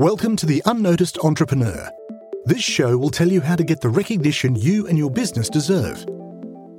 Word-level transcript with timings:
Welcome 0.00 0.34
to 0.36 0.46
The 0.46 0.62
Unnoticed 0.64 1.18
Entrepreneur. 1.18 1.90
This 2.46 2.62
show 2.62 2.96
will 2.96 3.10
tell 3.10 3.28
you 3.28 3.42
how 3.42 3.54
to 3.54 3.62
get 3.62 3.82
the 3.82 3.90
recognition 3.90 4.56
you 4.56 4.86
and 4.86 4.96
your 4.96 5.10
business 5.10 5.50
deserve. 5.50 6.06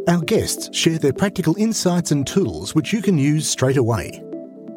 Our 0.07 0.21
guests 0.21 0.75
share 0.75 0.97
their 0.97 1.13
practical 1.13 1.55
insights 1.59 2.09
and 2.09 2.25
tools 2.25 2.73
which 2.73 2.91
you 2.91 2.99
can 2.99 3.19
use 3.19 3.47
straight 3.47 3.77
away. 3.77 4.23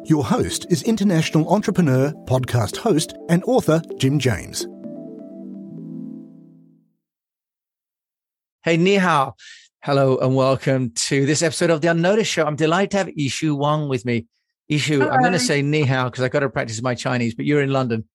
Your 0.03 0.23
host 0.23 0.67
is 0.69 0.83
international 0.83 1.51
entrepreneur, 1.51 2.11
podcast 2.25 2.77
host, 2.77 3.15
and 3.29 3.43
author 3.45 3.81
Jim 3.97 4.19
James. 4.19 4.67
Hey, 8.61 8.77
ni 8.77 8.97
hao. 8.97 9.33
Hello 9.81 10.19
and 10.19 10.35
welcome 10.35 10.91
to 11.07 11.25
this 11.25 11.41
episode 11.41 11.71
of 11.71 11.81
The 11.81 11.87
Unnoticed 11.87 12.31
Show. 12.31 12.45
I'm 12.45 12.55
delighted 12.55 12.91
to 12.91 12.97
have 12.97 13.07
Yishu 13.07 13.57
Wang 13.57 13.89
with 13.89 14.05
me. 14.05 14.27
Yishu, 14.71 15.01
I'm 15.01 15.21
going 15.21 15.33
to 15.33 15.39
say 15.39 15.63
ni 15.63 15.81
hao 15.81 16.09
because 16.11 16.23
I've 16.23 16.29
got 16.29 16.41
to 16.41 16.49
practice 16.49 16.79
my 16.83 16.93
Chinese, 16.93 17.33
but 17.33 17.45
you're 17.45 17.63
in 17.63 17.71
London. 17.71 18.07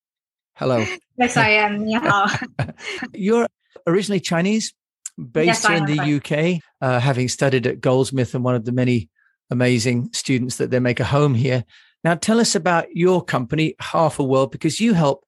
Hello. 0.55 0.85
Yes, 1.17 1.37
I 1.37 1.51
am. 1.51 1.89
Hao. 1.89 2.27
you're 3.15 3.47
originally 3.87 4.21
Chinese, 4.21 4.75
based 5.17 5.69
Yes, 5.69 5.81
in 5.81 5.87
the 5.87 6.17
UK, 6.17 6.63
uh, 6.81 7.01
having 7.01 7.29
studied 7.29 7.67
at 7.67 7.81
Goldsmith 7.81 8.35
and 8.35 8.45
one 8.45 8.55
of 8.55 8.65
the 8.65 8.73
many 8.73 9.09
amazing 9.51 10.11
students 10.13 10.57
that 10.57 10.71
they 10.71 10.81
make 10.81 11.01
a 11.01 11.05
home 11.05 11.35
here. 11.35 11.65
Now, 12.05 12.15
tell 12.15 12.41
us 12.41 12.55
about 12.55 12.87
your 12.95 13.23
company, 13.23 13.75
Half 13.81 14.19
a 14.19 14.25
World, 14.25 14.53
because 14.53 14.81
you 14.81 14.95
help 14.95 15.25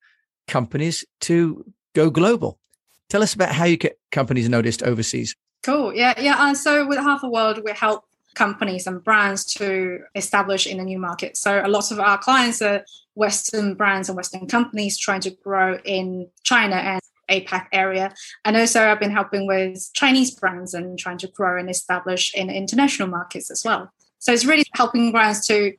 companies 0.48 1.04
to 1.22 1.64
go 1.94 2.10
global. 2.10 2.58
Tell 3.10 3.22
us 3.22 3.34
about 3.34 3.52
how 3.52 3.64
you 3.64 3.76
get 3.76 3.98
companies 4.10 4.48
noticed 4.48 4.82
overseas. 4.82 5.36
Cool. 5.62 5.94
Yeah. 5.94 6.18
Yeah. 6.18 6.36
Uh, 6.38 6.54
so 6.54 6.86
with 6.86 6.98
Half 6.98 7.22
a 7.22 7.28
World, 7.28 7.60
we 7.64 7.72
help 7.72 8.04
companies 8.34 8.86
and 8.86 9.02
brands 9.02 9.44
to 9.54 10.00
establish 10.14 10.66
in 10.66 10.80
a 10.80 10.84
new 10.84 10.98
market. 10.98 11.36
So 11.36 11.62
a 11.64 11.68
lot 11.68 11.90
of 11.90 12.00
our 12.00 12.18
clients 12.18 12.62
are 12.62 12.84
Western 13.14 13.74
brands 13.74 14.08
and 14.08 14.16
Western 14.16 14.46
companies 14.46 14.98
trying 14.98 15.20
to 15.22 15.30
grow 15.30 15.78
in 15.84 16.28
China 16.42 16.76
and 16.76 17.00
APAC 17.30 17.66
area. 17.72 18.14
And 18.44 18.56
also 18.56 18.88
I've 18.88 19.00
been 19.00 19.10
helping 19.10 19.46
with 19.46 19.90
Chinese 19.94 20.30
brands 20.32 20.74
and 20.74 20.98
trying 20.98 21.18
to 21.18 21.28
grow 21.28 21.58
and 21.58 21.70
establish 21.70 22.34
in 22.34 22.50
international 22.50 23.08
markets 23.08 23.50
as 23.50 23.64
well. 23.64 23.92
So 24.18 24.32
it's 24.32 24.44
really 24.44 24.64
helping 24.74 25.12
brands 25.12 25.46
to 25.48 25.72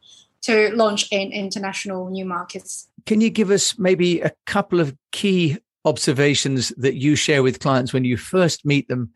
to 0.44 0.76
launch 0.76 1.08
in 1.10 1.32
international 1.32 2.10
new 2.10 2.26
markets. 2.26 2.90
Can 3.06 3.22
you 3.22 3.30
give 3.30 3.50
us 3.50 3.80
maybe 3.80 4.20
a 4.20 4.34
couple 4.46 4.82
of 4.82 4.94
key 5.14 5.58
observations 5.86 6.70
that 6.78 6.96
you 6.96 7.16
share 7.16 7.44
with 7.44 7.60
clients 7.60 7.94
when 7.94 8.04
you 8.04 8.18
first 8.18 8.66
meet 8.66 8.88
them 8.90 9.14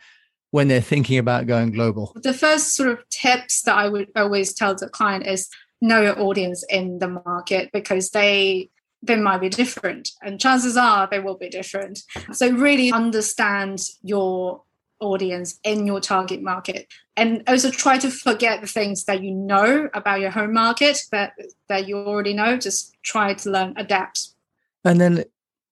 when 0.52 0.68
they're 0.68 0.82
thinking 0.82 1.18
about 1.18 1.48
going 1.48 1.72
global? 1.72 2.14
The 2.16 2.34
first 2.34 2.76
sort 2.76 2.90
of 2.90 3.08
tips 3.10 3.62
that 3.64 3.76
I 3.76 3.88
would 3.88 4.10
always 4.16 4.54
tell 4.54 4.76
the 4.76 4.90
client 4.90 5.28
is 5.28 5.50
know 5.82 6.02
your 6.02 6.20
audience 6.20 6.64
in 6.70 7.00
the 7.00 7.08
market 7.08 7.70
because 7.72 8.12
they 8.12 8.70
they 9.04 9.16
might 9.16 9.40
be 9.40 9.50
different 9.50 10.10
and 10.24 10.40
chances 10.40 10.76
are 10.76 11.08
they 11.10 11.20
will 11.20 11.38
be 11.38 11.50
different. 11.50 12.00
So 12.32 12.50
really 12.50 12.92
understand 12.92 13.82
your 14.02 14.64
audience 15.00 15.60
in 15.64 15.86
your 15.86 16.02
target 16.02 16.42
market 16.42 16.88
and 17.16 17.44
also 17.48 17.70
try 17.70 18.00
to 18.00 18.10
forget 18.10 18.62
the 18.62 18.68
things 18.68 19.06
that 19.06 19.22
you 19.22 19.32
know 19.32 19.88
about 19.94 20.20
your 20.20 20.32
home 20.32 20.54
market 20.54 21.04
that 21.12 21.34
that 21.70 21.88
you 21.88 21.96
already 21.96 22.34
know 22.34 22.58
just 22.58 22.98
try 23.04 23.36
to 23.36 23.52
learn 23.52 23.76
adapt 23.78 24.30
And 24.84 25.02
then 25.02 25.26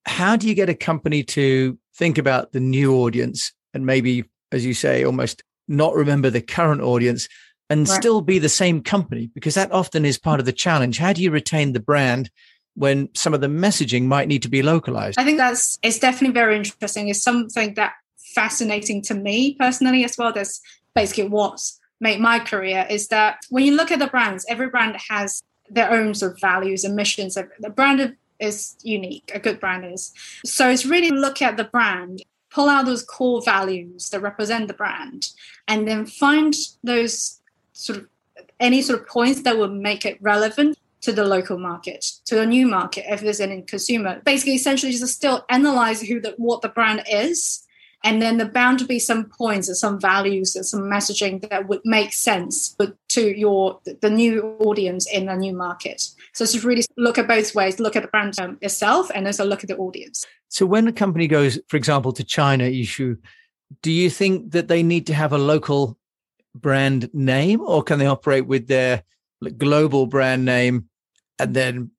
how 0.06 0.36
do 0.36 0.48
you 0.48 0.54
get 0.54 0.70
a 0.70 0.76
company 0.76 1.24
to 1.24 1.78
think 1.96 2.18
about 2.18 2.52
the 2.52 2.60
new 2.60 2.96
audience 2.96 3.54
and 3.74 3.86
maybe, 3.86 4.26
as 4.52 4.66
you 4.66 4.74
say, 4.74 5.04
almost 5.04 5.44
not 5.68 5.96
remember 5.96 6.30
the 6.30 6.42
current 6.42 6.82
audience 6.82 7.28
and 7.70 7.88
Right. 7.88 7.96
still 7.96 8.22
be 8.22 8.40
the 8.40 8.50
same 8.50 8.82
company? 8.82 9.30
Because 9.34 9.56
that 9.56 9.72
often 9.72 10.06
is 10.06 10.18
part 10.18 10.40
of 10.40 10.46
the 10.46 10.54
challenge. 10.54 10.98
How 10.98 11.14
do 11.14 11.22
you 11.22 11.32
retain 11.32 11.74
the 11.74 11.80
brand 11.80 12.30
when 12.76 13.10
some 13.16 13.34
of 13.34 13.42
the 13.42 13.48
messaging 13.48 14.04
might 14.04 14.28
need 14.28 14.44
to 14.44 14.50
be 14.50 14.62
localized? 14.62 15.20
I 15.20 15.24
think 15.24 15.38
that's 15.38 15.80
it's 15.82 16.00
definitely 16.00 16.34
very 16.34 16.56
interesting. 16.56 17.10
It's 17.10 17.24
something 17.24 17.74
that 17.76 17.94
fascinating 18.36 19.02
to 19.04 19.14
me 19.16 19.56
personally 19.56 20.04
as 20.04 20.18
well. 20.18 20.32
That's 20.34 20.62
basically 20.94 21.30
what's 21.30 21.80
made 22.02 22.20
my 22.20 22.40
career 22.40 22.86
is 22.90 23.08
that 23.08 23.40
when 23.50 23.64
you 23.64 23.76
look 23.76 23.92
at 23.92 24.00
the 24.00 24.08
brands, 24.08 24.46
every 24.50 24.68
brand 24.70 24.98
has 25.10 25.42
their 25.70 25.90
own 25.92 26.14
sort 26.14 26.34
of 26.34 26.42
values 26.42 26.84
and 26.84 26.96
missions. 26.96 27.36
The 27.36 27.70
brand 27.70 28.16
is 28.40 28.76
unique. 28.84 29.32
A 29.34 29.40
good 29.40 29.60
brand 29.60 29.86
is. 29.86 30.14
So 30.46 30.70
it's 30.70 30.86
really 30.86 31.10
look 31.10 31.42
at 31.42 31.58
the 31.58 31.64
brand, 31.64 32.22
pull 32.56 32.70
out 32.70 32.86
those 32.86 33.04
core 33.04 33.42
values 33.42 34.10
that 34.10 34.22
represent 34.22 34.70
the 34.70 34.74
brand, 34.74 35.32
and 35.68 35.86
then 35.86 36.06
find 36.06 36.54
those 36.84 37.42
sort 37.74 38.00
of 38.00 38.08
any 38.62 38.82
sort 38.82 39.02
of 39.02 39.06
points 39.08 39.42
that 39.42 39.58
will 39.58 39.68
make 39.68 40.06
it 40.06 40.18
relevant 40.22 40.78
to 41.02 41.12
the 41.12 41.26
local 41.26 41.58
market, 41.58 42.06
to 42.24 42.40
a 42.40 42.46
new 42.46 42.66
market, 42.66 43.04
if 43.12 43.20
there's 43.20 43.42
any 43.42 43.62
consumer. 43.62 44.22
Basically, 44.24 44.56
essentially, 44.56 44.94
just 44.94 45.14
still 45.14 45.46
analyze 45.50 46.02
who 46.02 46.22
the 46.22 46.34
what 46.38 46.62
the 46.62 46.70
brand 46.70 47.04
is, 47.12 47.65
and 48.06 48.22
then 48.22 48.38
there 48.38 48.48
bound 48.48 48.78
to 48.80 48.86
be 48.86 49.00
some 49.00 49.26
points 49.26 49.68
and 49.68 49.76
some 49.76 50.00
values 50.00 50.56
and 50.56 50.66
some 50.66 50.82
messaging 50.82 51.50
that 51.50 51.68
would 51.68 51.82
make 51.84 52.14
sense 52.14 52.76
but 52.78 52.96
to 53.10 53.38
your 53.38 53.80
the 54.02 54.10
new 54.10 54.56
audience 54.60 55.12
in 55.12 55.26
the 55.26 55.36
new 55.36 55.54
market. 55.54 56.02
So 56.34 56.44
it's 56.44 56.54
just 56.54 56.64
really 56.64 56.84
look 56.98 57.18
at 57.18 57.28
both 57.28 57.56
ways: 57.56 57.80
look 57.80 57.96
at 57.96 58.04
the 58.04 58.08
brand 58.08 58.40
um, 58.40 58.58
itself, 58.62 59.10
and 59.14 59.26
also 59.26 59.44
look 59.44 59.64
at 59.64 59.70
the 59.70 59.78
audience. 59.78 60.26
So 60.50 60.66
when 60.66 60.88
a 60.88 60.94
company 60.94 61.28
goes, 61.28 61.60
for 61.68 61.78
example, 61.78 62.14
to 62.14 62.24
China 62.24 62.66
Yishu, 62.66 63.18
do 63.82 63.92
you 63.92 64.10
think 64.10 64.52
that 64.52 64.68
they 64.68 64.84
need 64.84 65.08
to 65.08 65.14
have 65.14 65.34
a 65.34 65.38
local 65.38 65.98
brand 66.54 67.10
name 67.14 67.60
or 67.62 67.84
can 67.84 68.00
they 68.00 68.06
operate 68.06 68.48
with 68.48 68.68
their 68.68 69.04
global 69.58 70.06
brand 70.06 70.46
name 70.46 70.88
and 71.40 71.54
then 71.54 71.92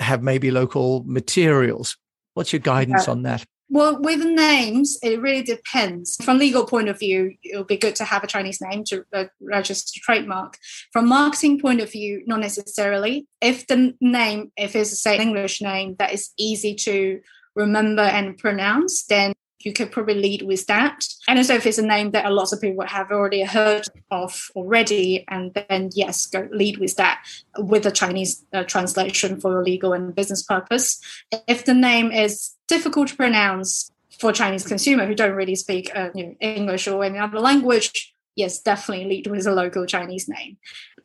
have 0.00 0.22
maybe 0.22 0.50
local 0.50 1.04
materials? 1.06 1.96
What's 2.34 2.52
your 2.52 2.60
guidance 2.60 3.08
on 3.08 3.22
that? 3.22 3.46
Well, 3.72 3.98
with 4.02 4.22
names, 4.22 4.98
it 5.02 5.18
really 5.22 5.42
depends. 5.42 6.22
From 6.22 6.38
legal 6.38 6.66
point 6.66 6.90
of 6.90 6.98
view, 6.98 7.36
it 7.42 7.56
would 7.56 7.68
be 7.68 7.78
good 7.78 7.96
to 7.96 8.04
have 8.04 8.22
a 8.22 8.26
Chinese 8.26 8.60
name 8.60 8.84
to 8.84 9.06
uh, 9.14 9.24
register 9.40 9.98
trademark. 10.04 10.58
From 10.92 11.08
marketing 11.08 11.58
point 11.58 11.80
of 11.80 11.90
view, 11.90 12.22
not 12.26 12.40
necessarily. 12.40 13.26
If 13.40 13.66
the 13.68 13.94
name, 13.98 14.52
if 14.58 14.76
it's 14.76 14.92
a 14.92 14.96
say 14.96 15.18
English 15.18 15.62
name 15.62 15.96
that 15.98 16.12
is 16.12 16.32
easy 16.36 16.74
to 16.84 17.22
remember 17.54 18.02
and 18.02 18.36
pronounce, 18.36 19.06
then 19.06 19.32
you 19.60 19.72
could 19.72 19.90
probably 19.90 20.14
lead 20.16 20.42
with 20.42 20.66
that. 20.66 21.06
And 21.26 21.38
also 21.38 21.54
if 21.54 21.66
it's 21.66 21.78
a 21.78 21.86
name 21.86 22.10
that 22.10 22.26
a 22.26 22.30
lot 22.30 22.52
of 22.52 22.60
people 22.60 22.84
have 22.86 23.10
already 23.10 23.42
heard 23.42 23.86
of 24.10 24.50
already, 24.54 25.24
and 25.28 25.54
then 25.54 25.88
yes, 25.94 26.26
go 26.26 26.46
lead 26.52 26.76
with 26.76 26.96
that 26.96 27.24
with 27.56 27.86
a 27.86 27.90
Chinese 27.90 28.44
uh, 28.52 28.64
translation 28.64 29.40
for 29.40 29.52
your 29.52 29.64
legal 29.64 29.94
and 29.94 30.14
business 30.14 30.42
purpose. 30.42 31.00
If 31.48 31.64
the 31.64 31.74
name 31.74 32.12
is 32.12 32.54
difficult 32.72 33.08
to 33.08 33.16
pronounce 33.16 33.92
for 34.18 34.32
Chinese 34.32 34.66
consumer 34.66 35.04
who 35.06 35.14
don't 35.14 35.36
really 35.36 35.54
speak 35.54 35.94
uh, 35.94 36.08
you 36.14 36.24
know, 36.24 36.34
English 36.40 36.88
or 36.88 37.04
any 37.04 37.18
other 37.18 37.38
language, 37.38 38.14
yes, 38.34 38.60
definitely 38.60 39.04
lead 39.04 39.26
with 39.26 39.46
a 39.46 39.52
local 39.52 39.84
Chinese 39.84 40.26
name. 40.26 40.56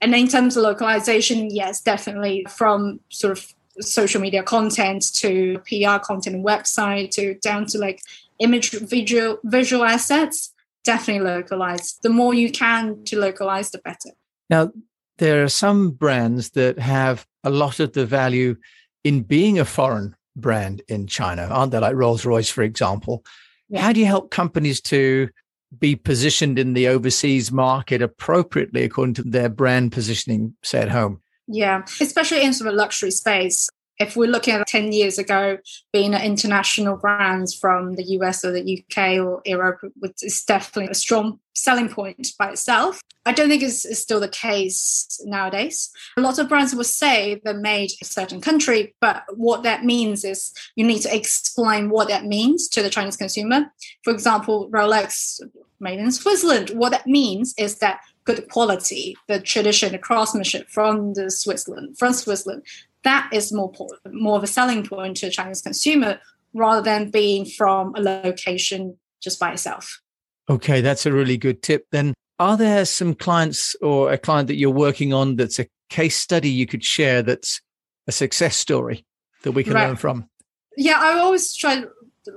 And 0.01 0.16
in 0.16 0.28
terms 0.28 0.55
of 0.55 0.63
localization, 0.63 1.50
yes, 1.50 1.81
definitely 1.81 2.45
from 2.50 3.01
sort 3.09 3.38
of 3.38 3.53
social 3.81 4.22
media 4.22 4.44
content 4.44 5.03
to 5.16 5.59
PR 5.67 6.00
content 6.09 6.38
and 6.38 6.45
website 6.45 7.11
to 7.11 7.35
down 7.50 7.66
to 7.67 7.78
like 7.78 7.99
image 8.39 8.72
visual 8.72 9.39
visual 9.44 9.84
assets, 9.84 10.53
definitely 10.85 11.25
localize. 11.28 11.97
The 12.01 12.09
more 12.09 12.34
you 12.34 12.49
can 12.51 13.03
to 13.05 13.19
localize, 13.19 13.72
the 13.72 13.79
better. 13.79 14.11
Now, 14.49 14.72
there 15.17 15.44
are 15.44 15.49
some 15.49 15.91
brands 15.91 16.51
that 16.51 16.79
have 16.79 17.28
a 17.44 17.49
lot 17.49 17.79
of 17.79 17.91
the 17.91 18.05
value 18.05 18.55
in 19.03 19.23
being 19.23 19.59
a 19.59 19.66
foreign 19.66 20.16
brand 20.38 20.81
in 20.88 21.08
China, 21.08 21.48
aren't 21.52 21.72
they? 21.72 21.80
Like 21.80 21.96
Rolls 21.96 22.25
Royce, 22.25 22.50
for 22.50 22.64
example. 22.64 23.25
Yeah. 23.70 23.81
How 23.81 23.92
do 23.92 24.00
you 24.00 24.06
help 24.06 24.31
companies 24.31 24.80
to 24.81 25.30
be 25.78 25.96
positioned 25.96 26.58
in 26.58 26.74
the 26.74 26.88
overseas 26.88 27.52
market 27.52 28.02
appropriately 28.02 28.84
according 28.84 29.16
to 29.16 29.24
their 29.24 29.50
brand 29.50 29.92
positioning, 29.92 30.56
say 30.64 30.80
at 30.80 30.90
home? 30.90 31.22
Yeah, 31.47 31.84
especially 32.02 32.44
in 32.44 32.53
sort 32.53 32.70
of 32.70 32.76
luxury 32.76 33.12
space. 33.12 33.70
If 34.00 34.16
we're 34.16 34.30
looking 34.30 34.53
at 34.53 34.67
10 34.67 34.91
years 34.91 35.17
ago, 35.17 35.58
being 35.91 36.14
an 36.14 36.22
international 36.22 36.97
brands 36.97 37.55
from 37.55 37.96
the 37.96 38.03
US 38.03 38.46
or 38.46 38.52
the 38.52 38.84
UK 38.84 39.20
or 39.20 39.41
Europe 39.46 39.79
is 40.22 40.44
definitely 40.44 40.91
a 40.91 40.96
strong 40.96 41.40
selling 41.55 41.90
point 41.90 42.28
by 42.38 42.52
itself. 42.52 43.02
I 43.26 43.32
don't 43.34 43.49
think 43.49 43.64
it's, 43.64 43.84
it's 43.84 43.99
still 43.99 44.20
the 44.20 44.29
case 44.29 45.20
nowadays. 45.26 45.90
A 46.16 46.22
lot 46.22 46.40
of 46.40 46.47
brands 46.47 46.76
will 46.76 46.84
say 46.84 47.41
they're 47.44 47.59
made 47.59 47.91
in 47.91 47.97
a 48.02 48.05
certain 48.05 48.40
country, 48.40 48.96
but 49.02 49.23
what 49.35 49.64
that 49.64 49.84
means 49.84 50.23
is 50.23 50.53
you 50.76 50.85
need 50.85 51.02
to 51.02 51.16
explain 51.16 51.90
what 51.90 52.08
that 52.08 52.26
means 52.26 52.67
to 52.70 52.84
the 52.84 52.90
Chinese 52.90 53.17
consumer. 53.17 53.66
For 54.03 54.14
example, 54.14 54.70
Rolex 54.70 55.41
made 55.79 55.99
in 55.99 56.11
Switzerland. 56.11 56.72
What 56.72 56.91
that 56.91 57.08
means 57.08 57.53
is 57.58 57.79
that 57.79 57.99
good 58.28 58.49
quality, 58.49 59.16
the 59.28 59.40
tradition, 59.40 59.94
the 59.94 59.97
craftsmanship 59.97 60.70
from 60.70 61.14
the 61.14 61.32
Switzerland, 61.32 61.97
from 61.97 62.14
Switzerland, 62.14 62.64
that 63.03 63.29
is 63.32 63.52
more 63.53 63.72
more 64.11 64.38
of 64.38 64.44
a 64.44 64.47
selling 64.47 64.85
point 64.85 65.17
to 65.17 65.28
a 65.28 65.32
Chinese 65.32 65.61
consumer 65.61 66.20
rather 66.53 66.82
than 66.82 67.11
being 67.11 67.46
from 67.46 67.94
a 67.96 68.02
location 68.02 68.97
just 69.22 69.40
by 69.40 69.52
itself. 69.52 70.02
Okay, 70.49 70.82
that's 70.82 71.05
a 71.05 71.11
really 71.11 71.38
good 71.38 71.61
tip. 71.61 71.85
Then, 71.91 72.14
are 72.40 72.58
there 72.58 72.85
some 72.85 73.14
clients 73.14 73.76
or 73.82 74.11
a 74.11 74.17
client 74.17 74.47
that 74.47 74.55
you're 74.55 74.70
working 74.70 75.14
on 75.14 75.35
that's 75.35 75.59
a 75.59 75.67
case 75.90 76.17
study 76.17 76.49
you 76.49 76.66
could 76.66 76.84
share 76.84 77.22
that's 77.22 77.61
a 78.08 78.11
success 78.11 78.55
story 78.55 79.05
that 79.44 79.52
we 79.52 79.64
can 79.64 79.73
Right. 79.73 79.88
learn 79.88 79.96
from? 79.96 80.29
Yeah, 80.76 80.99
I 80.99 81.20
always 81.20 81.55
try 81.55 81.84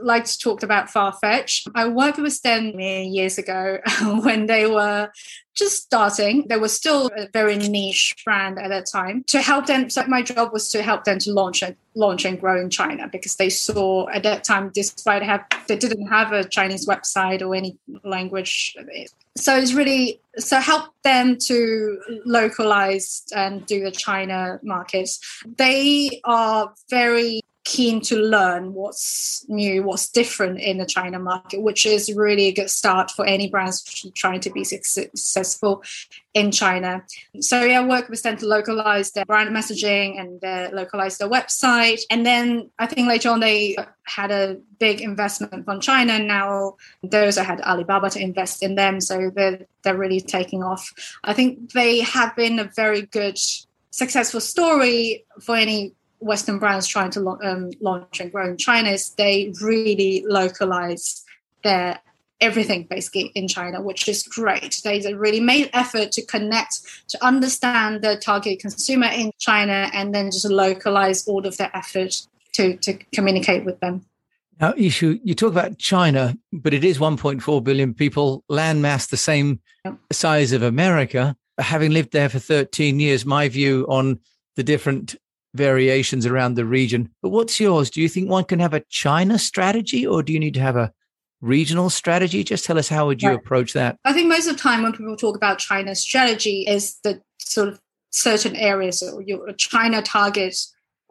like 0.02 0.24
to 0.24 0.38
talk 0.38 0.62
about 0.62 0.88
Farfetch. 0.88 1.66
I 1.74 1.88
worked 1.88 2.18
with 2.18 2.40
them 2.42 2.78
years 2.78 3.38
ago 3.38 3.78
when 4.22 4.46
they 4.46 4.66
were 4.66 5.10
just 5.54 5.82
starting. 5.82 6.46
They 6.48 6.56
were 6.56 6.68
still 6.68 7.10
a 7.16 7.28
very 7.32 7.56
niche 7.56 8.14
brand 8.24 8.58
at 8.58 8.68
that 8.68 8.86
time. 8.86 9.24
To 9.28 9.40
help 9.40 9.66
them, 9.66 9.90
so 9.90 10.06
my 10.06 10.22
job 10.22 10.52
was 10.52 10.70
to 10.70 10.82
help 10.82 11.04
them 11.04 11.18
to 11.20 11.32
launch 11.32 11.62
and 11.62 11.76
launch 11.94 12.24
and 12.24 12.40
grow 12.40 12.60
in 12.60 12.70
China 12.70 13.08
because 13.10 13.36
they 13.36 13.50
saw 13.50 14.08
at 14.08 14.22
that 14.22 14.44
time, 14.44 14.70
despite 14.74 15.22
have 15.22 15.44
they 15.68 15.76
didn't 15.76 16.06
have 16.06 16.32
a 16.32 16.48
Chinese 16.48 16.86
website 16.86 17.42
or 17.42 17.54
any 17.54 17.76
language. 18.04 18.76
So 19.36 19.56
it's 19.56 19.74
really 19.74 20.20
so 20.38 20.58
help 20.60 20.92
them 21.02 21.36
to 21.46 22.00
localize 22.24 23.24
and 23.34 23.66
do 23.66 23.84
the 23.84 23.90
China 23.90 24.60
markets. 24.62 25.20
They 25.56 26.20
are 26.24 26.72
very 26.88 27.42
keen 27.70 28.00
to 28.00 28.16
learn 28.16 28.74
what's 28.74 29.44
new, 29.48 29.84
what's 29.84 30.08
different 30.10 30.58
in 30.58 30.78
the 30.78 30.84
China 30.84 31.20
market, 31.20 31.62
which 31.62 31.86
is 31.86 32.12
really 32.16 32.46
a 32.46 32.52
good 32.52 32.68
start 32.68 33.12
for 33.12 33.24
any 33.24 33.48
brands 33.48 33.84
trying 34.16 34.40
to 34.40 34.50
be 34.50 34.64
successful 34.64 35.80
in 36.34 36.50
China. 36.50 37.04
So 37.38 37.62
yeah, 37.62 37.86
work 37.86 38.08
with 38.08 38.24
them 38.24 38.36
to 38.38 38.46
localize 38.46 39.12
their 39.12 39.24
brand 39.24 39.50
messaging 39.54 40.18
and 40.20 40.44
uh, 40.44 40.70
localize 40.72 41.18
their 41.18 41.28
website. 41.28 42.00
And 42.10 42.26
then 42.26 42.70
I 42.80 42.86
think 42.86 43.06
later 43.06 43.30
on 43.30 43.38
they 43.38 43.76
had 44.02 44.32
a 44.32 44.56
big 44.80 45.00
investment 45.00 45.64
from 45.64 45.80
China. 45.80 46.14
And 46.14 46.26
now 46.26 46.74
those 47.04 47.38
I 47.38 47.44
had 47.44 47.60
Alibaba 47.60 48.10
to 48.10 48.20
invest 48.20 48.64
in 48.64 48.74
them. 48.74 49.00
So 49.00 49.30
they're, 49.32 49.64
they're 49.84 49.96
really 49.96 50.20
taking 50.20 50.64
off. 50.64 50.92
I 51.22 51.34
think 51.34 51.70
they 51.70 52.00
have 52.00 52.34
been 52.34 52.58
a 52.58 52.64
very 52.64 53.02
good 53.02 53.38
successful 53.92 54.40
story 54.40 55.24
for 55.40 55.54
any 55.54 55.94
Western 56.20 56.58
brands 56.58 56.86
trying 56.86 57.10
to 57.10 57.38
um, 57.42 57.70
launch 57.80 58.20
and 58.20 58.30
grow 58.30 58.48
in 58.48 58.56
China 58.56 58.90
is 58.90 59.10
they 59.10 59.52
really 59.60 60.24
localize 60.26 61.24
their 61.64 62.00
everything 62.40 62.84
basically 62.88 63.32
in 63.34 63.48
China, 63.48 63.82
which 63.82 64.08
is 64.08 64.22
great. 64.22 64.80
They 64.82 65.12
really 65.12 65.40
made 65.40 65.70
effort 65.72 66.12
to 66.12 66.24
connect, 66.24 66.80
to 67.08 67.24
understand 67.24 68.02
the 68.02 68.16
target 68.16 68.60
consumer 68.60 69.08
in 69.08 69.32
China, 69.38 69.90
and 69.92 70.14
then 70.14 70.30
just 70.30 70.48
localize 70.48 71.26
all 71.28 71.46
of 71.46 71.56
their 71.58 71.70
effort 71.76 72.26
to, 72.52 72.76
to 72.78 72.94
communicate 73.12 73.64
with 73.64 73.78
them. 73.80 74.06
Now, 74.60 74.72
Yishu, 74.72 75.20
you 75.24 75.34
talk 75.34 75.52
about 75.52 75.78
China, 75.78 76.36
but 76.52 76.74
it 76.74 76.84
is 76.84 76.98
1.4 76.98 77.64
billion 77.64 77.94
people, 77.94 78.44
landmass 78.50 79.08
the 79.08 79.16
same 79.16 79.60
yep. 79.84 79.96
size 80.12 80.52
of 80.52 80.62
America. 80.62 81.36
Having 81.58 81.92
lived 81.92 82.12
there 82.12 82.28
for 82.28 82.38
13 82.38 83.00
years, 83.00 83.24
my 83.24 83.48
view 83.48 83.86
on 83.88 84.18
the 84.56 84.62
different 84.62 85.16
variations 85.54 86.26
around 86.26 86.54
the 86.54 86.64
region. 86.64 87.10
But 87.22 87.30
what's 87.30 87.58
yours? 87.58 87.90
Do 87.90 88.00
you 88.00 88.08
think 88.08 88.28
one 88.28 88.44
can 88.44 88.60
have 88.60 88.74
a 88.74 88.84
China 88.88 89.38
strategy 89.38 90.06
or 90.06 90.22
do 90.22 90.32
you 90.32 90.40
need 90.40 90.54
to 90.54 90.60
have 90.60 90.76
a 90.76 90.92
regional 91.40 91.90
strategy? 91.90 92.44
Just 92.44 92.64
tell 92.64 92.78
us 92.78 92.88
how 92.88 93.06
would 93.06 93.22
you 93.22 93.32
approach 93.32 93.72
that? 93.72 93.98
I 94.04 94.12
think 94.12 94.28
most 94.28 94.46
of 94.46 94.56
the 94.56 94.62
time 94.62 94.82
when 94.82 94.92
people 94.92 95.16
talk 95.16 95.36
about 95.36 95.58
China 95.58 95.94
strategy 95.94 96.66
is 96.66 96.98
the 97.02 97.20
sort 97.38 97.68
of 97.68 97.80
certain 98.10 98.56
areas 98.56 99.02
or 99.02 99.22
your 99.22 99.52
China 99.54 100.02
target 100.02 100.56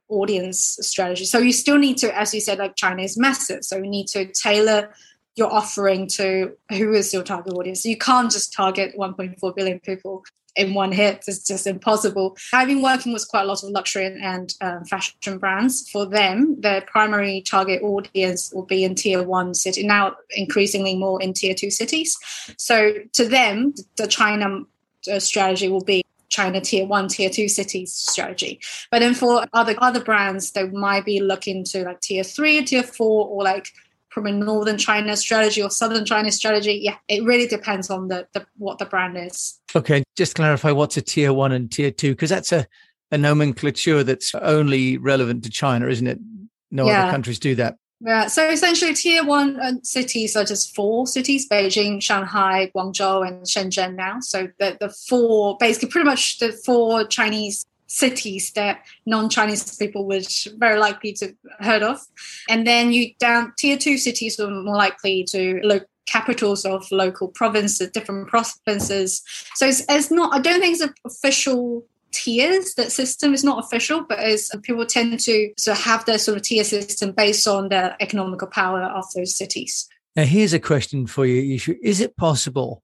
audience 0.07 0.77
strategy. 0.81 1.25
So 1.25 1.39
you 1.39 1.53
still 1.53 1.77
need 1.77 1.97
to, 1.97 2.17
as 2.17 2.33
you 2.33 2.41
said, 2.41 2.59
like 2.59 2.75
China 2.75 3.03
is 3.03 3.17
massive. 3.17 3.63
So 3.63 3.77
you 3.77 3.89
need 3.89 4.07
to 4.07 4.25
tailor 4.25 4.93
your 5.35 5.51
offering 5.53 6.07
to 6.07 6.51
who 6.69 6.93
is 6.93 7.13
your 7.13 7.23
target 7.23 7.53
audience. 7.53 7.83
So 7.83 7.89
You 7.89 7.97
can't 7.97 8.31
just 8.31 8.53
target 8.53 8.95
1.4 8.97 9.55
billion 9.55 9.79
people 9.79 10.23
in 10.59 10.73
one 10.73 10.91
hit 10.91 11.23
is 11.27 11.43
just 11.43 11.65
impossible. 11.65 12.37
I've 12.53 12.67
been 12.67 12.81
working 12.81 13.13
with 13.13 13.27
quite 13.27 13.43
a 13.43 13.45
lot 13.45 13.63
of 13.63 13.69
luxury 13.69 14.05
and 14.21 14.53
um, 14.61 14.83
fashion 14.85 15.37
brands. 15.37 15.89
For 15.89 16.05
them, 16.05 16.59
their 16.59 16.81
primary 16.81 17.41
target 17.41 17.81
audience 17.81 18.51
will 18.53 18.65
be 18.65 18.83
in 18.83 18.95
tier 18.95 19.23
one 19.23 19.53
city, 19.53 19.87
now 19.87 20.15
increasingly 20.31 20.95
more 20.97 21.21
in 21.21 21.33
tier 21.33 21.55
two 21.55 21.71
cities. 21.71 22.17
So 22.57 22.93
to 23.13 23.27
them, 23.27 23.73
the 23.97 24.07
China 24.07 24.63
uh, 25.11 25.19
strategy 25.19 25.69
will 25.69 25.83
be 25.83 26.03
China 26.29 26.61
tier 26.61 26.85
one, 26.85 27.07
tier 27.07 27.29
two 27.29 27.47
cities 27.47 27.93
strategy. 27.93 28.59
But 28.91 28.99
then 28.99 29.13
for 29.13 29.45
other 29.53 29.75
other 29.79 30.03
brands, 30.03 30.51
they 30.51 30.67
might 30.69 31.05
be 31.05 31.21
looking 31.21 31.63
to 31.71 31.85
like 31.85 32.01
tier 32.01 32.23
three, 32.23 32.63
tier 32.63 32.83
four, 32.83 33.27
or 33.27 33.43
like 33.43 33.69
from 34.09 34.25
a 34.25 34.31
northern 34.31 34.77
China 34.77 35.15
strategy 35.15 35.61
or 35.61 35.69
southern 35.69 36.05
China 36.05 36.31
strategy. 36.31 36.79
Yeah, 36.83 36.95
it 37.07 37.23
really 37.23 37.47
depends 37.47 37.89
on 37.89 38.07
the, 38.07 38.27
the 38.33 38.45
what 38.57 38.79
the 38.79 38.85
brand 38.85 39.17
is. 39.17 39.59
Okay, 39.75 40.03
just 40.15 40.35
clarify 40.35 40.71
what's 40.71 40.97
a 40.97 41.01
tier 41.01 41.31
one 41.33 41.51
and 41.51 41.71
tier 41.71 41.91
two 41.91 42.11
because 42.11 42.29
that's 42.29 42.51
a, 42.51 42.67
a 43.11 43.17
nomenclature 43.17 44.03
that's 44.03 44.33
only 44.35 44.97
relevant 44.97 45.43
to 45.43 45.49
China, 45.49 45.87
isn't 45.87 46.07
it? 46.07 46.19
No 46.71 46.87
yeah. 46.87 47.03
other 47.03 47.11
countries 47.11 47.39
do 47.39 47.55
that. 47.55 47.77
Yeah, 48.01 48.27
so 48.27 48.49
essentially, 48.49 48.93
tier 48.93 49.25
one 49.25 49.59
uh, 49.59 49.73
cities 49.83 50.35
are 50.37 50.45
just 50.45 50.73
four 50.73 51.05
cities 51.05 51.49
Beijing, 51.49 52.01
Shanghai, 52.01 52.71
Guangzhou, 52.73 53.27
and 53.27 53.43
Shenzhen 53.43 53.95
now. 53.95 54.21
So 54.21 54.47
the, 54.57 54.77
the 54.79 54.89
four, 54.89 55.57
basically, 55.59 55.89
pretty 55.89 56.05
much 56.05 56.39
the 56.39 56.53
four 56.53 57.03
Chinese 57.03 57.65
cities 57.89 58.51
that 58.51 58.85
non-Chinese 59.05 59.75
people 59.75 60.05
would 60.05 60.27
very 60.57 60.79
likely 60.79 61.11
to 61.13 61.35
heard 61.59 61.83
of. 61.83 61.99
And 62.47 62.65
then 62.65 62.93
you 62.93 63.13
down 63.19 63.53
tier 63.57 63.77
two 63.77 63.97
cities 63.97 64.37
were 64.39 64.49
more 64.49 64.77
likely 64.77 65.25
to 65.25 65.59
look 65.63 65.87
capitals 66.05 66.65
of 66.65 66.89
local 66.91 67.27
provinces, 67.27 67.89
different 67.91 68.27
provinces. 68.27 69.21
So 69.55 69.67
it's, 69.67 69.83
it's 69.89 70.11
not, 70.11 70.33
I 70.33 70.39
don't 70.39 70.59
think 70.59 70.73
it's 70.73 70.81
an 70.81 70.93
official 71.05 71.85
tiers 72.11 72.73
that 72.75 72.91
system 72.91 73.33
is 73.33 73.43
not 73.43 73.63
official 73.63 74.03
but 74.03 74.17
as 74.17 74.49
people 74.63 74.83
tend 74.83 75.19
to 75.19 75.53
so 75.57 75.75
have 75.75 76.03
their 76.05 76.17
sort 76.17 76.37
of 76.37 76.43
tier 76.43 76.63
system 76.63 77.11
based 77.11 77.47
on 77.47 77.69
the 77.69 77.95
economical 78.01 78.47
power 78.47 78.81
of 78.81 79.05
those 79.15 79.35
cities 79.35 79.87
now 80.15 80.23
here's 80.23 80.51
a 80.51 80.59
question 80.59 81.05
for 81.05 81.27
you 81.27 81.59
is 81.83 82.01
it 82.01 82.17
possible 82.17 82.81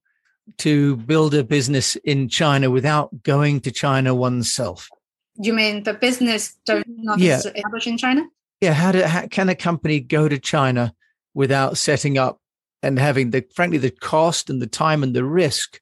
to 0.58 0.96
build 0.98 1.34
a 1.34 1.44
business 1.44 1.96
in 2.04 2.30
china 2.30 2.70
without 2.70 3.24
going 3.24 3.60
to 3.60 3.72
china 3.72 4.14
oneself 4.14 4.90
you 5.38 5.54
mean 5.54 5.84
the 5.84 5.94
business 5.94 6.58
don't 6.66 6.86
not 6.88 7.20
yeah. 7.20 7.38
establish 7.38 7.88
in 7.88 7.98
China? 7.98 8.26
Yeah. 8.62 8.74
How, 8.74 8.92
do, 8.92 9.04
how 9.04 9.28
can 9.28 9.50
a 9.50 9.56
company 9.56 10.00
go 10.00 10.28
to 10.28 10.40
China 10.40 10.94
without 11.34 11.78
setting 11.78 12.18
up 12.18 12.40
and 12.82 13.00
having 13.00 13.32
the 13.32 13.46
frankly 13.54 13.78
the 13.78 13.92
cost 13.92 14.50
and 14.50 14.62
the 14.62 14.68
time 14.68 15.04
and 15.04 15.16
the 15.16 15.26
risk 15.26 15.82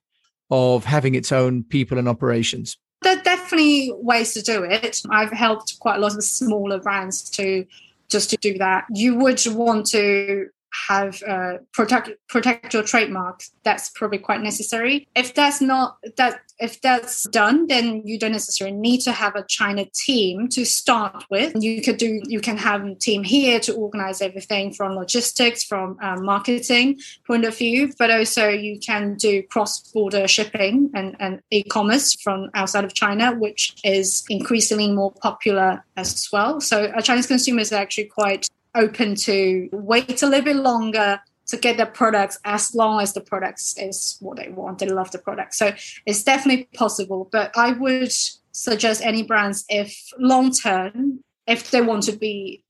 of 0.50 0.85
having 0.85 1.15
its 1.15 1.31
own 1.31 1.63
people 1.63 1.97
and 1.97 2.07
operations? 2.07 2.77
There 3.01 3.17
are 3.17 3.21
definitely 3.21 3.91
ways 3.95 4.33
to 4.33 4.41
do 4.41 4.63
it. 4.63 5.01
I've 5.09 5.31
helped 5.31 5.79
quite 5.79 5.97
a 5.97 5.99
lot 5.99 6.15
of 6.15 6.23
smaller 6.23 6.79
brands 6.79 7.29
to 7.31 7.65
just 8.09 8.29
to 8.29 8.37
do 8.37 8.57
that. 8.57 8.85
You 8.94 9.16
would 9.16 9.42
want 9.47 9.87
to 9.87 10.47
have 10.87 11.21
uh, 11.23 11.57
protect 11.73 12.09
protect 12.30 12.73
your 12.73 12.83
trademark. 12.83 13.44
That's 13.63 13.89
probably 13.89 14.19
quite 14.19 14.42
necessary. 14.42 15.07
If 15.16 15.33
that's 15.33 15.61
not 15.61 15.97
that 16.18 16.42
if 16.63 16.79
that's 16.79 17.23
done, 17.23 17.67
then 17.67 18.01
you 18.05 18.17
don't 18.17 18.31
necessarily 18.31 18.75
need 18.75 19.01
to 19.01 19.11
have 19.11 19.35
a 19.35 19.43
China 19.49 19.85
team 19.93 20.47
to 20.47 20.63
start 20.63 21.25
with. 21.29 21.51
You 21.59 21.81
could 21.81 21.97
do 21.97 22.21
you 22.25 22.39
can 22.39 22.57
have 22.57 22.85
a 22.85 22.95
team 22.95 23.21
here 23.25 23.59
to 23.59 23.73
organize 23.73 24.21
everything 24.21 24.71
from 24.71 24.95
logistics, 24.95 25.65
from 25.65 25.97
um, 26.01 26.23
marketing 26.23 27.01
point 27.27 27.43
of 27.43 27.57
view, 27.57 27.91
but 27.99 28.09
also 28.09 28.47
you 28.47 28.79
can 28.79 29.15
do 29.15 29.43
cross 29.43 29.81
border 29.91 30.25
shipping 30.25 30.89
and, 30.95 31.17
and 31.19 31.41
e-commerce 31.51 32.15
from 32.21 32.49
outside 32.53 32.85
of 32.85 32.93
China, 32.93 33.33
which 33.33 33.75
is 33.83 34.23
increasingly 34.29 34.89
more 34.89 35.11
popular 35.11 35.83
as 35.97 36.29
well. 36.31 36.61
So 36.61 36.85
uh, 36.85 37.01
Chinese 37.01 37.27
consumers 37.27 37.73
are 37.73 37.81
actually 37.81 38.05
quite 38.05 38.47
open 38.73 39.15
to 39.15 39.69
wait 39.73 40.23
a 40.23 40.27
little 40.27 40.45
bit 40.45 40.55
longer 40.55 41.19
to 41.54 41.60
get 41.60 41.78
the 41.78 41.86
products 41.86 42.40
as 42.44 42.74
long 42.74 43.00
as 43.00 43.14
the 43.14 43.22
products 43.22 43.78
is 43.78 44.18
what 44.19 44.38
they 44.38 44.50
want. 44.50 44.80
They 44.80 44.88
love 44.88 45.12
the 45.12 45.19
product. 45.19 45.54
So 45.54 45.72
it's 46.06 46.24
definitely 46.24 46.68
possible. 46.74 47.30
But 47.31 47.52
I 47.56 47.74
would 47.74 48.12
suggest 48.52 49.02
any 49.04 49.24
brands 49.24 49.66
if 49.69 49.95
long 50.18 50.52
term, 50.52 51.19
if 51.45 51.72
they 51.72 51.81
want 51.81 52.04
to 52.04 52.12
be 52.14 52.64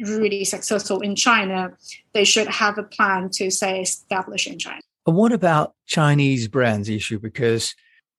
really 0.00 0.44
successful 0.44 1.00
in 1.00 1.14
China, 1.14 1.72
they 2.14 2.24
should 2.24 2.48
have 2.48 2.78
a 2.78 2.82
plan 2.82 3.28
to 3.34 3.50
say 3.50 3.82
establish 3.82 4.46
in 4.46 4.58
China. 4.58 4.80
And 5.06 5.16
what 5.16 5.32
about 5.32 5.74
Chinese 5.86 6.48
brands 6.48 6.88
Yishu? 6.88 7.20
Because 7.20 7.74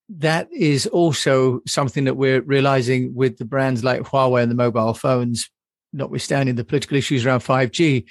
that 0.10 0.52
is 0.52 0.86
also 0.88 1.62
something 1.66 2.04
that 2.04 2.16
we're 2.16 2.42
realizing 2.42 3.14
with 3.16 3.38
the 3.38 3.46
brands 3.46 3.84
like 3.84 4.02
Huawei 4.02 4.44
and 4.44 4.52
the 4.52 4.56
mobile 4.56 4.94
phones 4.94 5.50
notwithstanding 5.94 6.56
the 6.56 6.64
political 6.64 6.98
issues 6.98 7.26
around 7.26 7.42
5G, 7.42 8.06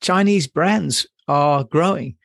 Chinese 0.00 0.46
brands 0.46 1.06
are 1.32 1.64
growing. 1.64 2.16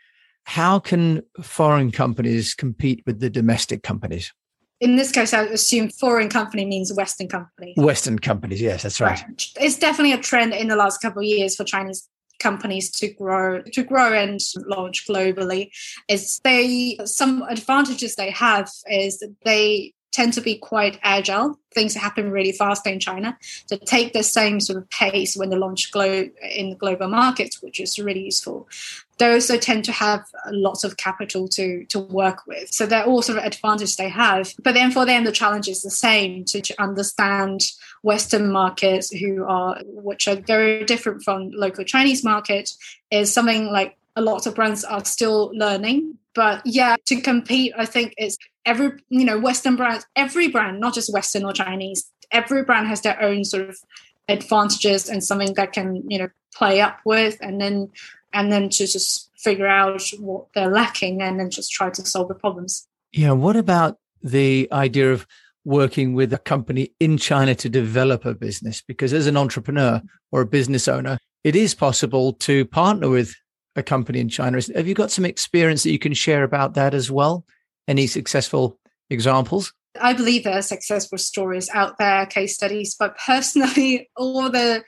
How 0.43 0.79
can 0.79 1.23
foreign 1.41 1.91
companies 1.91 2.53
compete 2.53 3.03
with 3.05 3.19
the 3.19 3.29
domestic 3.29 3.83
companies? 3.83 4.33
In 4.79 4.95
this 4.95 5.11
case, 5.11 5.33
I 5.33 5.43
assume 5.43 5.89
foreign 5.89 6.29
company 6.29 6.65
means 6.65 6.93
Western 6.93 7.27
company. 7.27 7.73
Western 7.77 8.19
companies, 8.19 8.61
yes, 8.61 8.83
that's 8.83 9.01
right. 9.01 9.23
It's 9.59 9.79
definitely 9.79 10.13
a 10.13 10.19
trend 10.19 10.53
in 10.53 10.67
the 10.67 10.75
last 10.75 11.01
couple 11.01 11.21
of 11.21 11.25
years 11.25 11.55
for 11.55 11.63
Chinese 11.63 12.07
companies 12.39 12.91
to 12.91 13.07
grow 13.13 13.63
to 13.63 13.83
grow 13.83 14.13
and 14.13 14.39
launch 14.67 15.07
globally 15.07 15.71
is 16.07 16.39
they 16.43 16.95
some 17.03 17.41
advantages 17.49 18.13
they 18.15 18.29
have 18.29 18.69
is 18.85 19.23
they 19.43 19.91
tend 20.17 20.33
to 20.33 20.41
be 20.41 20.55
quite 20.57 20.99
agile. 21.03 21.59
Things 21.75 21.93
happen 21.93 22.31
really 22.31 22.51
fast 22.51 22.87
in 22.87 22.99
China. 22.99 23.37
To 23.67 23.77
take 23.77 24.13
the 24.13 24.23
same 24.23 24.59
sort 24.59 24.79
of 24.79 24.89
pace 24.89 25.37
when 25.37 25.51
they 25.51 25.57
launch 25.57 25.91
glo- 25.91 26.29
in 26.41 26.71
the 26.71 26.75
global 26.75 27.07
markets, 27.07 27.61
which 27.61 27.79
is 27.79 27.99
really 27.99 28.25
useful. 28.25 28.67
They 29.19 29.31
also 29.31 29.57
tend 29.57 29.85
to 29.85 29.91
have 29.91 30.25
lots 30.51 30.83
of 30.83 30.97
capital 30.97 31.47
to 31.49 31.85
to 31.85 31.99
work 31.99 32.47
with. 32.47 32.71
So 32.71 32.85
they're 32.85 33.05
all 33.05 33.21
sort 33.21 33.37
of 33.37 33.45
advantages 33.45 33.95
they 33.95 34.09
have. 34.09 34.53
But 34.63 34.73
then 34.73 34.91
for 34.91 35.05
them, 35.05 35.23
the 35.23 35.31
challenge 35.31 35.67
is 35.67 35.83
the 35.83 35.91
same 36.07 36.45
to, 36.45 36.61
to 36.61 36.81
understand 36.81 37.61
Western 38.01 38.51
markets 38.51 39.11
who 39.11 39.45
are 39.45 39.79
which 39.85 40.27
are 40.27 40.35
very 40.35 40.83
different 40.85 41.23
from 41.23 41.51
local 41.51 41.83
Chinese 41.83 42.23
market 42.23 42.71
is 43.11 43.31
something 43.31 43.67
like 43.67 43.97
a 44.15 44.21
lot 44.21 44.47
of 44.47 44.55
brands 44.55 44.83
are 44.83 45.05
still 45.05 45.51
learning. 45.53 46.17
But 46.37 46.61
yeah, 46.65 46.97
to 47.07 47.19
compete, 47.19 47.73
I 47.75 47.87
think 47.87 48.13
it's 48.15 48.37
every 48.63 48.91
you 49.09 49.25
know 49.25 49.39
Western 49.39 49.75
brands, 49.75 50.05
every 50.15 50.47
brand, 50.47 50.79
not 50.79 50.93
just 50.93 51.11
Western 51.11 51.43
or 51.43 51.51
Chinese, 51.51 52.11
every 52.31 52.63
brand 52.63 52.87
has 52.87 53.01
their 53.01 53.19
own 53.19 53.43
sort 53.43 53.67
of 53.67 53.77
advantages 54.29 55.09
and 55.09 55.23
something 55.23 55.55
that 55.55 55.73
can 55.73 56.03
you 56.07 56.19
know 56.19 56.29
play 56.53 56.79
up 56.79 56.99
with, 57.05 57.37
and 57.41 57.59
then 57.59 57.89
and 58.33 58.51
then 58.51 58.69
to 58.69 58.85
just 58.85 59.31
figure 59.35 59.65
out 59.65 60.03
what 60.19 60.45
they're 60.53 60.69
lacking 60.69 61.23
and 61.23 61.39
then 61.39 61.49
just 61.49 61.71
try 61.71 61.89
to 61.89 62.05
solve 62.05 62.27
the 62.27 62.35
problems. 62.35 62.87
Yeah. 63.11 63.31
What 63.31 63.55
about 63.55 63.97
the 64.21 64.67
idea 64.71 65.11
of 65.11 65.25
working 65.65 66.13
with 66.13 66.31
a 66.33 66.37
company 66.37 66.91
in 66.99 67.17
China 67.17 67.55
to 67.55 67.67
develop 67.67 68.25
a 68.25 68.35
business? 68.35 68.83
Because 68.83 69.11
as 69.11 69.25
an 69.25 69.37
entrepreneur 69.37 70.03
or 70.31 70.41
a 70.41 70.45
business 70.45 70.87
owner, 70.87 71.17
it 71.43 71.55
is 71.55 71.73
possible 71.73 72.33
to 72.33 72.63
partner 72.65 73.09
with 73.09 73.33
a 73.77 73.83
company 73.83 74.19
in 74.19 74.27
China. 74.27 74.59
Have 74.75 74.87
you 74.87 74.95
got 74.95 75.11
some 75.11 75.23
experience 75.23 75.83
that 75.83 75.91
you 75.91 75.99
can 75.99 76.13
share 76.13 76.43
about 76.43 76.73
that 76.73 76.93
as 76.93 77.09
well? 77.09 77.45
Any 77.87 78.07
successful 78.07 78.77
examples? 79.09 79.71
I 80.01 80.13
believe 80.13 80.43
there 80.43 80.57
are 80.57 80.63
successful 80.63 81.17
stories 81.17 81.69
out 81.73 81.97
there, 81.97 82.25
case 82.25 82.55
studies, 82.55 82.95
but 82.99 83.17
personally, 83.25 84.09
all 84.17 84.49
the 84.49 84.83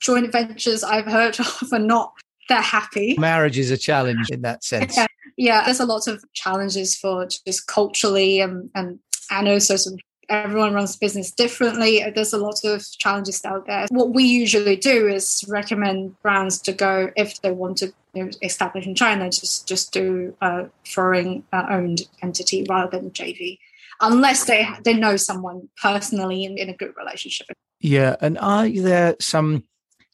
joint 0.00 0.30
ventures 0.30 0.84
I've 0.84 1.06
heard 1.06 1.40
of 1.40 1.72
are 1.72 1.78
not 1.78 2.12
that 2.48 2.64
happy. 2.64 3.16
Marriage 3.18 3.58
is 3.58 3.70
a 3.70 3.78
challenge 3.78 4.30
in 4.30 4.42
that 4.42 4.62
sense. 4.62 4.96
Yeah, 4.96 5.06
yeah 5.36 5.64
there's 5.64 5.80
a 5.80 5.86
lot 5.86 6.06
of 6.06 6.22
challenges 6.34 6.94
for 6.94 7.26
just 7.26 7.66
culturally 7.66 8.40
and 8.40 8.70
and, 8.74 8.98
and 9.30 9.48
also 9.48 9.74
of 9.74 9.98
everyone 10.28 10.74
runs 10.74 10.96
business 10.96 11.30
differently. 11.30 12.04
There's 12.14 12.32
a 12.32 12.38
lot 12.38 12.60
of 12.64 12.84
challenges 12.98 13.44
out 13.44 13.66
there. 13.66 13.86
What 13.90 14.14
we 14.14 14.24
usually 14.24 14.76
do 14.76 15.08
is 15.08 15.44
recommend 15.48 16.20
brands 16.22 16.58
to 16.62 16.72
go 16.72 17.10
if 17.16 17.40
they 17.42 17.50
want 17.50 17.78
to 17.78 17.92
you 18.14 18.24
know, 18.24 18.30
establish 18.42 18.86
in 18.86 18.94
China, 18.94 19.26
just 19.30 19.66
just 19.66 19.92
do 19.92 20.36
a 20.40 20.66
foreign 20.86 21.44
uh, 21.52 21.66
owned 21.70 22.02
entity 22.22 22.64
rather 22.68 22.98
than 22.98 23.10
JV, 23.10 23.58
unless 24.00 24.44
they 24.44 24.66
they 24.84 24.94
know 24.94 25.16
someone 25.16 25.68
personally 25.80 26.44
in, 26.44 26.58
in 26.58 26.68
a 26.68 26.76
good 26.76 26.92
relationship. 26.96 27.46
Yeah, 27.80 28.16
and 28.20 28.38
are 28.38 28.68
there 28.68 29.16
some 29.20 29.64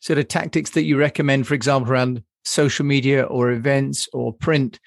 sort 0.00 0.18
of 0.18 0.28
tactics 0.28 0.70
that 0.70 0.84
you 0.84 0.98
recommend, 0.98 1.46
for 1.46 1.54
example, 1.54 1.92
around 1.92 2.22
social 2.44 2.84
media 2.84 3.22
or 3.22 3.50
events 3.50 4.08
or 4.12 4.32
print 4.32 4.80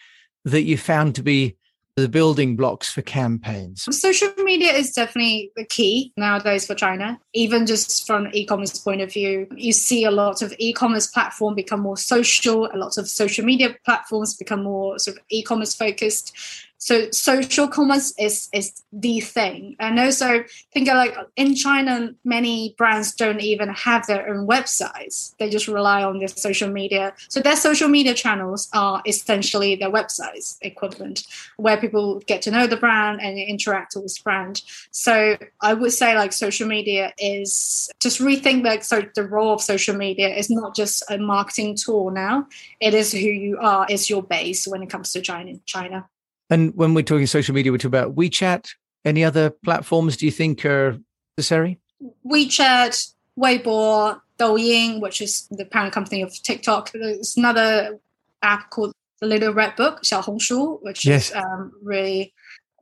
that 0.44 0.64
you 0.64 0.78
found 0.78 1.16
to 1.16 1.24
be 1.24 1.56
the 1.96 2.10
building 2.10 2.56
blocks 2.56 2.92
for 2.92 3.02
campaigns? 3.02 3.86
Social 3.98 4.32
media 4.38 4.72
is 4.72 4.94
definitely 4.94 5.52
the 5.56 5.66
key 5.66 6.12
nowadays 6.18 6.66
for 6.66 6.76
China. 6.76 7.20
Even 7.34 7.66
just 7.66 8.08
from 8.08 8.30
e-commerce 8.34 8.78
point 8.78 9.02
of 9.02 9.14
view, 9.14 9.48
you 9.56 9.72
see 9.72 10.04
a 10.04 10.12
lot 10.12 10.42
of 10.42 10.54
e-commerce 10.58 11.08
platform 11.08 11.54
become 11.56 11.82
more 11.82 11.98
social. 11.98 12.70
A 12.74 12.78
lot 12.78 12.98
of 12.98 13.08
social 13.08 13.46
media 13.46 13.76
platforms 13.86 14.36
become 14.36 14.64
more 14.64 14.98
sort 14.98 15.18
of 15.18 15.24
e-commerce 15.30 15.76
focused. 15.76 16.36
So 16.84 17.10
social 17.12 17.70
commerce 17.70 18.14
is 18.20 18.50
is 18.52 18.84
the 18.92 19.22
thing. 19.22 19.78
And 19.80 19.98
also 19.98 20.44
think 20.74 20.90
of 20.90 20.96
like 20.98 21.16
in 21.38 21.56
China, 21.56 22.14
many 22.26 22.76
brands 22.78 23.16
don't 23.16 23.40
even 23.40 23.70
have 23.70 24.06
their 24.06 24.28
own 24.28 24.46
websites. 24.46 25.34
They 25.38 25.50
just 25.50 25.70
rely 25.70 26.04
on 26.04 26.20
their 26.20 26.28
social 26.28 26.70
media. 26.70 27.14
So 27.30 27.40
their 27.40 27.56
social 27.56 27.88
media 27.88 28.14
channels 28.14 28.68
are 28.74 29.02
essentially 29.08 29.78
their 29.78 29.90
websites 29.90 30.58
equivalent, 30.62 31.24
where 31.56 31.78
people 31.78 32.20
get 32.28 32.42
to 32.42 32.52
know 32.52 32.68
the 32.68 32.76
brand 32.76 33.22
and 33.22 33.40
interact 33.40 33.96
with 33.96 34.14
the 34.14 34.22
brand. 34.22 34.62
So 34.92 35.38
I 35.62 35.74
would 35.74 35.94
say 35.94 36.18
like 36.18 36.34
social 36.34 36.68
media 36.68 37.14
is 37.18 37.90
just 38.02 38.20
rethink 38.20 38.66
like 38.66 38.84
so 38.84 39.04
the 39.16 39.26
role 39.26 39.54
of 39.54 39.62
social 39.62 39.96
media 39.96 40.36
is 40.36 40.50
not 40.50 40.76
just 40.76 41.02
a 41.10 41.18
marketing 41.18 41.78
tool 41.78 42.12
now. 42.12 42.46
It 42.82 42.94
is 42.94 43.14
who 43.14 43.20
you 43.20 43.58
are, 43.62 43.88
is 43.90 44.10
your 44.10 44.22
base 44.22 44.68
when 44.68 44.84
it 44.84 44.90
comes 44.90 45.12
to 45.14 45.22
China. 45.22 45.54
China. 45.66 46.10
And 46.54 46.72
when 46.76 46.94
we're 46.94 47.02
talking 47.02 47.26
social 47.26 47.56
media, 47.56 47.72
we 47.72 47.80
talk 47.80 47.90
about 47.90 48.16
WeChat. 48.16 48.70
Any 49.04 49.24
other 49.24 49.50
platforms 49.50 50.18
do 50.18 50.28
you 50.28 50.32
think 50.32 50.64
are 50.66 51.00
necessary? 51.36 51.80
WeChat, 52.24 53.12
Weibo, 53.40 54.22
Douyin, 54.38 55.02
which 55.02 55.20
is 55.20 55.48
the 55.50 55.66
parent 55.66 55.96
company 55.96 56.22
of 56.22 56.32
TikTok. 56.44 56.92
There's 56.92 57.36
another 57.38 57.98
app 58.44 58.70
called 58.70 58.94
the 59.20 59.26
Little 59.26 59.52
Red 59.52 59.76
Book, 59.76 60.04
Xiaohongshu, 60.04 60.84
which 60.84 61.04
yes. 61.08 61.32
is 61.32 61.36
um, 61.36 61.72
really 61.82 62.36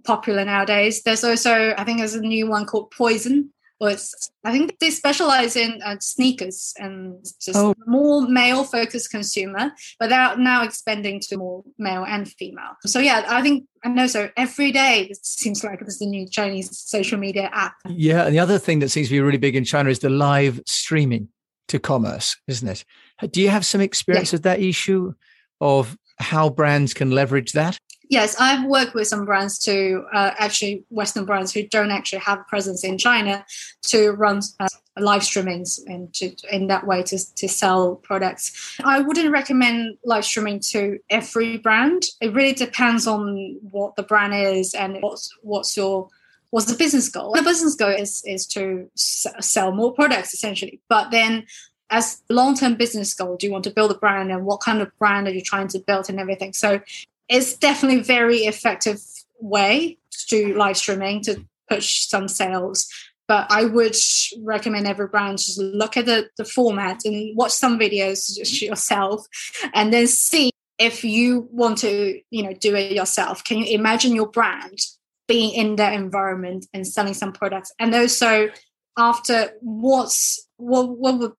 popular 0.03 0.43
nowadays. 0.43 1.03
There's 1.03 1.23
also, 1.23 1.73
I 1.77 1.85
think, 1.85 1.99
there's 1.99 2.15
a 2.15 2.19
new 2.19 2.49
one 2.49 2.65
called 2.65 2.91
Poizon, 2.91 3.51
was 3.81 4.31
I 4.45 4.51
think 4.51 4.77
they 4.79 4.91
specialize 4.91 5.55
in 5.55 5.81
uh, 5.83 5.97
sneakers 5.99 6.73
and 6.77 7.23
just 7.41 7.57
oh. 7.57 7.73
more 7.87 8.27
male 8.27 8.63
focused 8.63 9.09
consumer, 9.09 9.71
but 9.99 10.09
they're 10.09 10.37
now 10.37 10.63
expanding 10.63 11.19
to 11.21 11.37
more 11.37 11.63
male 11.79 12.05
and 12.07 12.27
female. 12.27 12.77
So 12.85 12.99
yeah, 12.99 13.25
I 13.27 13.41
think 13.41 13.65
I 13.83 13.89
know. 13.89 14.07
So 14.07 14.29
every 14.37 14.71
day 14.71 15.07
it 15.09 15.25
seems 15.25 15.63
like 15.63 15.79
there's 15.79 15.99
a 15.99 16.05
new 16.05 16.29
Chinese 16.29 16.77
social 16.77 17.17
media 17.17 17.49
app. 17.51 17.73
Yeah, 17.89 18.25
and 18.25 18.35
the 18.35 18.39
other 18.39 18.59
thing 18.59 18.79
that 18.79 18.89
seems 18.89 19.07
to 19.07 19.13
be 19.13 19.19
really 19.19 19.39
big 19.39 19.55
in 19.55 19.65
China 19.65 19.89
is 19.89 19.99
the 19.99 20.09
live 20.09 20.61
streaming 20.67 21.29
to 21.69 21.79
commerce, 21.79 22.37
isn't 22.47 22.67
it? 22.67 22.85
Do 23.31 23.41
you 23.41 23.49
have 23.49 23.65
some 23.65 23.81
experience 23.81 24.31
yeah. 24.31 24.35
with 24.35 24.43
that 24.43 24.59
Yishu 24.59 25.15
of 25.59 25.97
how 26.19 26.49
brands 26.49 26.93
can 26.93 27.11
leverage 27.11 27.53
that? 27.53 27.79
Yes, 28.11 28.35
I've 28.37 28.65
worked 28.65 28.93
with 28.93 29.07
some 29.07 29.25
brands 29.25 29.57
to 29.59 30.05
uh, 30.13 30.31
actually 30.37 30.83
Western 30.89 31.25
brands 31.25 31.51
who 31.53 31.65
don't 31.67 31.89
actually 31.89 32.19
have 32.19 32.41
a 32.41 32.43
presence 32.43 32.83
in 32.83 32.97
China 32.97 33.43
to 33.83 34.11
run 34.11 34.41
uh, 34.59 34.67
live 34.99 35.21
streamings 35.21 35.79
and 35.87 36.13
to, 36.15 36.35
in 36.51 36.67
that 36.67 36.85
way 36.85 37.01
to, 37.03 37.35
to 37.35 37.47
sell 37.47 37.95
products. 37.95 38.77
I 38.83 38.99
wouldn't 38.99 39.31
recommend 39.31 39.97
live 40.05 40.25
streaming 40.25 40.59
to 40.71 40.99
every 41.09 41.57
brand. 41.57 42.03
It 42.19 42.33
really 42.33 42.53
depends 42.53 43.07
on 43.07 43.57
what 43.71 43.95
the 43.95 44.03
brand 44.03 44.35
is 44.35 44.75
and 44.75 44.97
what's 45.01 45.31
what's 45.41 45.75
your 45.77 46.09
what's 46.49 46.69
the 46.69 46.77
business 46.77 47.07
goal. 47.07 47.33
The 47.33 47.41
business 47.41 47.75
goal 47.75 47.89
is 47.89 48.21
is 48.25 48.45
to 48.47 48.91
sell 48.95 49.71
more 49.71 49.93
products 49.93 50.33
essentially, 50.33 50.81
but 50.89 51.11
then 51.11 51.45
as 51.93 52.21
long-term 52.29 52.75
business 52.75 53.13
goal 53.13 53.35
do 53.35 53.45
you 53.45 53.51
want 53.51 53.65
to 53.65 53.69
build 53.69 53.91
a 53.91 53.95
brand 53.95 54.31
and 54.31 54.45
what 54.45 54.61
kind 54.61 54.81
of 54.81 54.89
brand 54.97 55.27
are 55.27 55.31
you 55.31 55.41
trying 55.41 55.67
to 55.67 55.77
build 55.77 56.09
and 56.09 56.21
everything 56.21 56.53
so 56.53 56.79
it's 57.31 57.55
definitely 57.55 58.01
a 58.01 58.03
very 58.03 58.39
effective 58.39 58.99
way 59.39 59.97
to 60.11 60.27
do 60.27 60.55
live 60.55 60.77
streaming 60.77 61.21
to 61.21 61.43
push 61.69 62.07
some 62.07 62.27
sales. 62.27 62.87
But 63.27 63.47
I 63.49 63.63
would 63.63 63.95
recommend 64.41 64.85
every 64.85 65.07
brand 65.07 65.37
just 65.37 65.57
look 65.57 65.95
at 65.95 66.05
the, 66.05 66.29
the 66.37 66.43
format 66.43 67.05
and 67.05 67.35
watch 67.37 67.53
some 67.53 67.79
videos 67.79 68.37
yourself 68.61 69.25
and 69.73 69.93
then 69.93 70.07
see 70.07 70.51
if 70.77 71.05
you 71.05 71.47
want 71.51 71.77
to, 71.79 72.19
you 72.29 72.43
know, 72.43 72.53
do 72.53 72.75
it 72.75 72.91
yourself. 72.91 73.43
Can 73.45 73.59
you 73.59 73.77
imagine 73.79 74.13
your 74.13 74.27
brand 74.27 74.77
being 75.29 75.53
in 75.53 75.77
that 75.77 75.93
environment 75.93 76.65
and 76.73 76.85
selling 76.85 77.13
some 77.13 77.31
products? 77.31 77.71
And 77.79 77.95
also 77.95 78.49
after 78.97 79.51
what's 79.61 80.45
what 80.57 80.89
what 80.89 81.17
would 81.19 81.31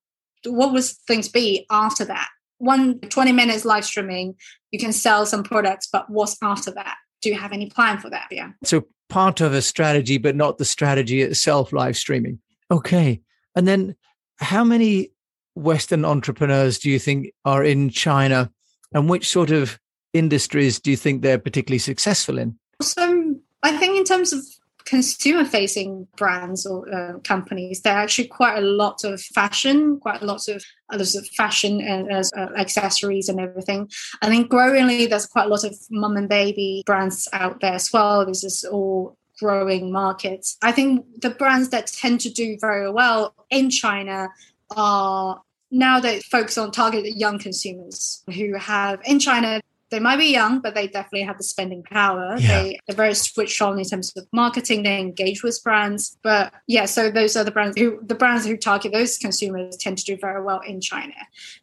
what 0.45 0.73
would 0.73 0.83
things 0.83 1.29
be 1.29 1.67
after 1.69 2.05
that? 2.05 2.29
One 2.57 2.99
20 2.99 3.31
minutes 3.31 3.65
live 3.65 3.85
streaming, 3.85 4.35
you 4.71 4.79
can 4.79 4.93
sell 4.93 5.25
some 5.25 5.43
products, 5.43 5.87
but 5.91 6.09
what's 6.09 6.37
after 6.41 6.71
that? 6.71 6.95
Do 7.21 7.29
you 7.29 7.35
have 7.35 7.53
any 7.53 7.69
plan 7.69 7.99
for 7.99 8.09
that? 8.09 8.27
Yeah. 8.31 8.51
So 8.63 8.87
part 9.09 9.41
of 9.41 9.53
a 9.53 9.61
strategy, 9.61 10.17
but 10.17 10.35
not 10.35 10.57
the 10.57 10.65
strategy 10.65 11.21
itself, 11.21 11.71
live 11.71 11.95
streaming. 11.95 12.39
Okay. 12.71 13.21
And 13.55 13.67
then 13.67 13.95
how 14.37 14.63
many 14.63 15.11
Western 15.55 16.03
entrepreneurs 16.05 16.79
do 16.79 16.89
you 16.89 16.99
think 16.99 17.31
are 17.45 17.63
in 17.63 17.89
China 17.89 18.51
and 18.93 19.09
which 19.09 19.29
sort 19.29 19.51
of 19.51 19.79
industries 20.13 20.79
do 20.79 20.91
you 20.91 20.97
think 20.97 21.21
they're 21.21 21.39
particularly 21.39 21.79
successful 21.79 22.37
in? 22.37 22.57
So 22.81 23.35
I 23.61 23.77
think 23.77 23.97
in 23.97 24.03
terms 24.03 24.33
of 24.33 24.43
consumer 24.85 25.45
facing 25.45 26.07
brands 26.17 26.65
or 26.65 26.93
uh, 26.93 27.17
companies 27.19 27.81
there 27.81 27.95
are 27.95 28.01
actually 28.01 28.27
quite 28.27 28.57
a 28.57 28.61
lot 28.61 29.03
of 29.03 29.21
fashion 29.21 29.99
quite 29.99 30.21
a 30.21 30.25
lot 30.25 30.47
of 30.47 30.63
others 30.93 31.15
of 31.15 31.27
fashion 31.29 31.81
and 31.81 32.11
uh, 32.11 32.49
accessories 32.57 33.27
and 33.27 33.39
everything. 33.39 33.89
I 34.21 34.29
think 34.29 34.49
growingly 34.49 35.05
there's 35.07 35.25
quite 35.25 35.47
a 35.47 35.49
lot 35.49 35.63
of 35.63 35.75
mum 35.89 36.17
and 36.17 36.29
baby 36.29 36.83
brands 36.85 37.27
out 37.33 37.59
there 37.59 37.73
as 37.73 37.91
well. 37.91 38.25
This 38.25 38.43
is 38.43 38.63
all 38.63 39.17
growing 39.39 39.91
markets. 39.91 40.57
I 40.61 40.71
think 40.71 41.05
the 41.21 41.31
brands 41.31 41.69
that 41.69 41.87
tend 41.87 42.21
to 42.21 42.29
do 42.29 42.57
very 42.61 42.89
well 42.91 43.33
in 43.49 43.69
china 43.69 44.29
are 44.75 45.41
now 45.71 45.99
they 45.99 46.19
focus 46.21 46.57
on 46.57 46.71
targeted 46.71 47.15
young 47.15 47.39
consumers 47.39 48.23
who 48.33 48.55
have 48.55 49.01
in 49.05 49.19
china 49.19 49.59
they 49.93 49.99
might 49.99 50.17
be 50.17 50.25
young, 50.25 50.59
but 50.59 50.73
they 50.73 50.87
definitely 50.87 51.21
have 51.21 51.37
the 51.37 51.43
spending 51.43 51.83
power. 51.83 52.35
Yeah. 52.39 52.63
They, 52.63 52.79
they're 52.87 52.95
very 52.95 53.13
switched 53.13 53.61
on 53.61 53.77
in 53.77 53.85
terms 53.85 54.11
of 54.17 54.25
marketing. 54.33 54.81
They 54.81 54.99
engage 54.99 55.43
with 55.43 55.61
brands. 55.63 56.17
But 56.23 56.51
yeah, 56.65 56.85
so 56.85 57.11
those 57.11 57.37
are 57.37 57.43
the 57.43 57.51
brands 57.51 57.77
who 57.77 57.99
the 58.01 58.15
brands 58.15 58.43
who 58.43 58.57
target 58.57 58.91
those 58.91 59.19
consumers 59.19 59.77
tend 59.77 59.99
to 59.99 60.03
do 60.03 60.17
very 60.17 60.41
well 60.41 60.61
in 60.61 60.81
China. 60.81 61.13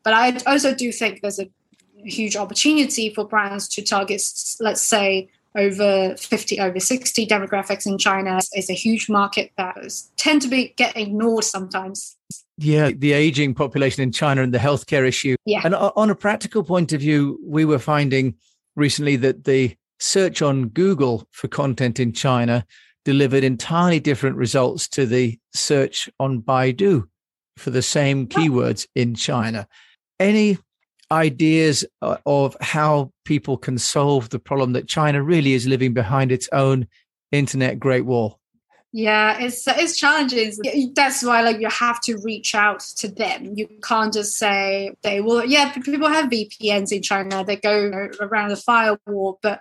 But 0.04 0.14
I 0.14 0.36
also 0.46 0.72
do 0.72 0.92
think 0.92 1.22
there's 1.22 1.40
a 1.40 1.50
huge 2.04 2.36
opportunity 2.36 3.12
for 3.12 3.26
brands 3.26 3.66
to 3.70 3.82
target, 3.82 4.22
let's 4.60 4.80
say, 4.80 5.28
over 5.56 6.14
50 6.16 6.60
over 6.60 6.78
60 6.78 7.26
demographics 7.26 7.84
in 7.84 7.98
china 7.98 8.38
is 8.54 8.70
a 8.70 8.72
huge 8.72 9.08
market 9.08 9.50
that 9.56 9.76
tend 10.16 10.40
to 10.42 10.46
be 10.46 10.72
get 10.76 10.96
ignored 10.96 11.42
sometimes 11.42 12.16
yeah 12.60 12.90
the 12.94 13.12
aging 13.12 13.54
population 13.54 14.02
in 14.02 14.12
china 14.12 14.42
and 14.42 14.54
the 14.54 14.58
healthcare 14.58 15.06
issue. 15.06 15.36
Yeah. 15.44 15.62
And 15.64 15.74
on 15.74 16.10
a 16.10 16.14
practical 16.14 16.62
point 16.62 16.92
of 16.92 17.00
view 17.00 17.38
we 17.44 17.64
were 17.64 17.78
finding 17.78 18.34
recently 18.76 19.16
that 19.16 19.44
the 19.44 19.76
search 19.98 20.42
on 20.42 20.68
google 20.68 21.26
for 21.32 21.48
content 21.48 21.98
in 21.98 22.12
china 22.12 22.64
delivered 23.04 23.44
entirely 23.44 24.00
different 24.00 24.36
results 24.36 24.88
to 24.88 25.06
the 25.06 25.38
search 25.54 26.08
on 26.20 26.40
baidu 26.40 27.04
for 27.56 27.70
the 27.70 27.82
same 27.82 28.26
keywords 28.26 28.86
in 28.94 29.14
china. 29.14 29.66
Any 30.18 30.58
ideas 31.10 31.84
uh, 32.02 32.16
of 32.26 32.56
how 32.60 33.12
people 33.24 33.56
can 33.56 33.78
solve 33.78 34.30
the 34.30 34.38
problem 34.38 34.72
that 34.72 34.88
China 34.88 35.22
really 35.22 35.54
is 35.54 35.66
living 35.66 35.92
behind 35.92 36.30
its 36.32 36.48
own 36.52 36.86
internet 37.32 37.78
great 37.78 38.04
wall? 38.04 38.39
Yeah, 38.92 39.38
it's 39.38 39.68
it's 39.68 39.96
challenging. 39.96 40.52
That's 40.94 41.22
why 41.22 41.42
like 41.42 41.60
you 41.60 41.68
have 41.68 42.00
to 42.02 42.16
reach 42.24 42.56
out 42.56 42.80
to 42.96 43.06
them. 43.06 43.52
You 43.54 43.68
can't 43.84 44.12
just 44.12 44.36
say 44.36 44.92
they 45.02 45.20
will. 45.20 45.44
Yeah, 45.44 45.72
people 45.72 46.08
have 46.08 46.28
VPNs 46.28 46.90
in 46.90 47.02
China. 47.02 47.44
They 47.44 47.54
go 47.54 48.08
around 48.20 48.48
the 48.48 48.56
firewall, 48.56 49.38
but 49.42 49.60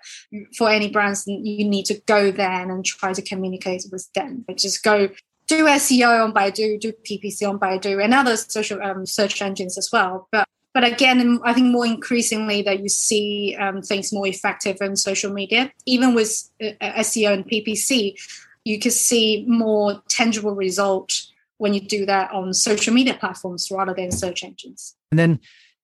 for 0.57 0.69
any 0.71 0.89
brands, 0.89 1.25
you 1.27 1.63
need 1.63 1.85
to 1.85 2.01
go 2.07 2.31
there 2.31 2.71
and 2.71 2.83
try 2.83 3.13
to 3.13 3.21
communicate 3.21 3.85
with 3.91 4.11
them. 4.13 4.45
But 4.47 4.57
just 4.57 4.83
go 4.83 5.09
do 5.45 5.65
SEO 5.65 6.23
on 6.23 6.33
Baidu, 6.33 6.79
do 6.79 6.91
PPC 6.91 7.47
on 7.47 7.59
Baidu, 7.59 8.03
and 8.03 8.15
other 8.15 8.35
social 8.35 8.81
um, 8.81 9.05
search 9.05 9.43
engines 9.43 9.77
as 9.77 9.89
well. 9.91 10.27
But 10.31 10.47
but 10.73 10.83
again, 10.83 11.39
I 11.43 11.53
think 11.53 11.67
more 11.67 11.85
increasingly 11.85 12.61
that 12.63 12.79
you 12.81 12.89
see 12.89 13.55
um, 13.59 13.81
things 13.81 14.13
more 14.13 14.27
effective 14.27 14.77
in 14.81 14.95
social 14.95 15.31
media, 15.33 15.71
even 15.85 16.15
with 16.15 16.49
uh, 16.61 16.73
SEO 16.99 17.33
and 17.33 17.45
PPC, 17.49 18.15
you 18.65 18.79
can 18.79 18.91
see 18.91 19.45
more 19.47 20.01
tangible 20.09 20.55
result 20.55 21.11
when 21.57 21.73
you 21.73 21.81
do 21.81 22.05
that 22.05 22.31
on 22.31 22.53
social 22.53 22.93
media 22.93 23.13
platforms 23.13 23.69
rather 23.71 23.93
than 23.93 24.11
search 24.11 24.43
engines. 24.43 24.95
And 25.11 25.19
then 25.19 25.39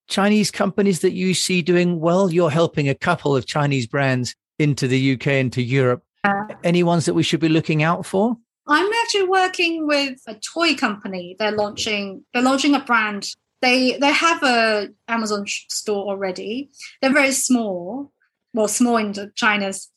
Chinese 0.07 0.51
companies 0.51 1.01
that 1.01 1.13
you 1.13 1.33
see 1.33 1.61
doing 1.61 1.99
well, 1.99 2.31
you're 2.31 2.51
helping 2.51 2.87
a 2.87 2.95
couple 2.95 3.35
of 3.35 3.45
Chinese 3.45 3.87
brands 3.87 4.35
into 4.59 4.87
the 4.87 5.13
UK 5.13 5.27
and 5.27 5.53
to 5.53 5.61
Europe. 5.61 6.03
Uh, 6.23 6.45
Any 6.63 6.83
ones 6.83 7.05
that 7.05 7.13
we 7.13 7.23
should 7.23 7.39
be 7.39 7.49
looking 7.49 7.83
out 7.83 8.05
for? 8.05 8.37
I'm 8.67 8.91
actually 9.03 9.27
working 9.27 9.85
with 9.85 10.21
a 10.27 10.35
toy 10.35 10.75
company. 10.75 11.35
They're 11.37 11.51
launching 11.51 12.23
they're 12.33 12.41
launching 12.41 12.73
a 12.73 12.79
brand 12.79 13.35
they 13.65 13.97
they 13.97 14.11
have 14.11 14.43
a 14.43 14.89
Amazon 15.07 15.45
store 15.47 16.05
already. 16.05 16.69
They're 17.01 17.13
very 17.13 17.31
small, 17.31 18.11
well, 18.53 18.67
small 18.67 18.97
in 18.97 19.13
China's 19.35 19.89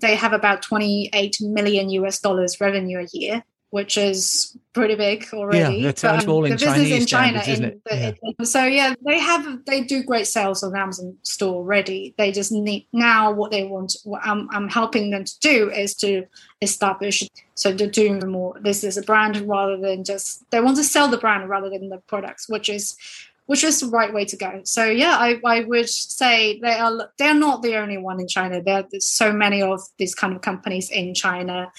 They 0.00 0.14
have 0.14 0.32
about 0.32 0.62
28 0.62 1.40
million 1.40 1.90
US 1.90 2.20
dollars 2.20 2.60
revenue 2.60 3.00
a 3.00 3.06
year, 3.12 3.44
which 3.70 3.96
is 3.96 4.56
pretty 4.74 4.94
big 4.94 5.26
already. 5.32 5.76
Yeah, 5.76 5.86
that 5.86 5.98
sounds 5.98 6.22
um, 6.22 6.24
small 6.24 6.44
in 6.44 6.58
Chinese 6.58 7.00
in 7.00 7.06
China, 7.06 7.42
isn't 7.46 7.64
it? 7.64 7.80
yeah. 7.90 8.12
it? 8.22 8.46
So 8.46 8.64
yeah, 8.64 8.94
they 9.04 9.18
have 9.18 9.64
they 9.64 9.82
do 9.82 10.02
great 10.02 10.26
sales 10.26 10.62
on 10.62 10.76
Amazon 10.76 11.16
store 11.22 11.54
already. 11.54 12.14
They 12.18 12.32
just 12.32 12.52
need 12.52 12.86
now 12.92 13.32
what 13.32 13.50
they 13.50 13.64
want. 13.64 13.96
What 14.04 14.20
I'm 14.24 14.48
I'm 14.50 14.68
helping 14.68 15.10
them 15.10 15.24
to 15.24 15.38
do 15.40 15.70
is 15.70 15.94
to 15.96 16.26
establish. 16.60 17.28
So 17.54 17.72
they're 17.72 17.88
doing 17.88 18.18
more. 18.30 18.58
This 18.60 18.84
is 18.84 18.96
a 18.98 19.02
brand 19.02 19.36
rather 19.48 19.78
than 19.78 20.04
just 20.04 20.44
they 20.50 20.60
want 20.60 20.76
to 20.76 20.84
sell 20.84 21.08
the 21.08 21.18
brand 21.18 21.48
rather 21.48 21.70
than 21.70 21.88
the 21.88 21.98
products, 21.98 22.48
which 22.48 22.68
is 22.68 22.96
which 23.46 23.64
is 23.64 23.80
the 23.80 23.88
right 23.88 24.12
way 24.12 24.24
to 24.24 24.36
go. 24.36 24.60
So 24.64 24.84
yeah, 24.84 25.16
I, 25.18 25.40
I 25.44 25.60
would 25.60 25.88
say 25.88 26.60
they 26.60 26.74
are 26.74 27.10
they're 27.18 27.34
not 27.34 27.62
the 27.62 27.76
only 27.76 27.98
one 27.98 28.20
in 28.20 28.28
China. 28.28 28.62
There, 28.62 28.84
there's 28.90 29.06
so 29.06 29.32
many 29.32 29.62
of 29.62 29.80
these 29.98 30.14
kind 30.14 30.34
of 30.34 30.42
companies 30.42 30.90
in 30.90 31.14
China 31.14 31.72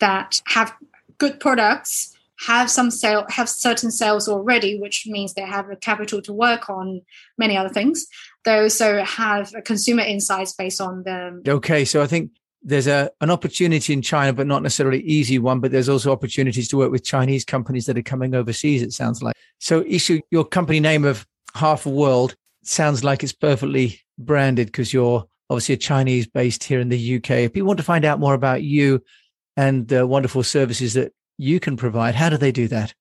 that 0.00 0.40
have 0.46 0.74
good 1.18 1.40
products 1.40 2.14
have 2.46 2.70
some 2.70 2.90
sale 2.90 3.26
have 3.30 3.48
certain 3.48 3.90
sales 3.90 4.28
already 4.28 4.78
which 4.78 5.06
means 5.06 5.34
they 5.34 5.42
have 5.42 5.68
a 5.70 5.76
capital 5.76 6.22
to 6.22 6.32
work 6.32 6.70
on 6.70 7.02
many 7.36 7.56
other 7.56 7.68
things 7.68 8.06
they 8.44 8.60
also 8.60 9.02
have 9.02 9.52
a 9.54 9.62
consumer 9.62 10.02
insights 10.02 10.52
based 10.52 10.80
on 10.80 11.02
them. 11.02 11.42
okay 11.48 11.84
so 11.84 12.00
i 12.00 12.06
think 12.06 12.30
there's 12.68 12.86
a 12.86 13.10
an 13.20 13.30
opportunity 13.30 13.92
in 13.92 14.02
china 14.02 14.32
but 14.32 14.46
not 14.46 14.62
necessarily 14.62 15.00
easy 15.02 15.38
one 15.38 15.60
but 15.60 15.70
there's 15.70 15.88
also 15.88 16.12
opportunities 16.12 16.68
to 16.68 16.76
work 16.76 16.90
with 16.90 17.04
chinese 17.04 17.44
companies 17.44 17.86
that 17.86 17.98
are 17.98 18.02
coming 18.02 18.34
overseas 18.34 18.82
it 18.82 18.92
sounds 18.92 19.22
like 19.22 19.34
so 19.58 19.82
Yishu 19.82 20.20
your 20.30 20.44
company 20.44 20.80
name 20.80 21.04
of 21.04 21.26
half 21.54 21.86
a 21.86 21.90
world 21.90 22.36
sounds 22.62 23.02
like 23.02 23.22
it's 23.22 23.32
perfectly 23.32 24.00
branded 24.18 24.66
because 24.68 24.92
you're 24.92 25.24
obviously 25.50 25.74
a 25.74 25.78
chinese 25.78 26.26
based 26.26 26.64
here 26.64 26.80
in 26.80 26.88
the 26.88 27.16
uk 27.16 27.30
if 27.30 27.52
people 27.52 27.66
want 27.66 27.78
to 27.78 27.84
find 27.84 28.04
out 28.04 28.20
more 28.20 28.34
about 28.34 28.62
you 28.62 29.02
and 29.56 29.88
the 29.88 30.06
wonderful 30.06 30.44
services 30.44 30.94
that 30.94 31.12
you 31.38 31.60
can 31.60 31.76
provide. 31.76 32.14
How 32.14 32.28
do 32.28 32.36
they 32.36 32.52
do 32.52 32.68
that? 32.68 32.94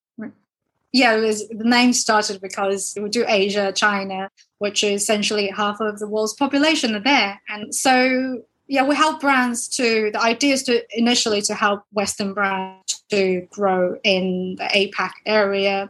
Yeah, 0.93 1.15
was, 1.17 1.47
the 1.49 1.65
name 1.65 1.91
started 1.91 2.39
because 2.39 2.97
we 2.99 3.09
do 3.09 3.25
Asia, 3.27 3.73
China, 3.73 4.29
which 4.59 4.83
is 4.83 5.01
essentially 5.01 5.49
half 5.49 5.81
of 5.81 5.99
the 5.99 6.07
world's 6.07 6.33
population 6.33 6.95
are 6.95 7.01
there. 7.01 7.41
And 7.49 7.75
so, 7.75 8.41
yeah, 8.67 8.83
we 8.83 8.95
help 8.95 9.21
brands 9.21 9.67
to, 9.69 10.11
the 10.11 10.21
idea 10.21 10.53
is 10.53 10.63
to 10.63 10.83
initially 10.97 11.41
to 11.43 11.53
help 11.53 11.83
Western 11.91 12.33
brands 12.33 13.03
to 13.09 13.47
grow 13.51 13.97
in 14.03 14.55
the 14.55 14.65
APAC 14.65 15.11
area 15.25 15.89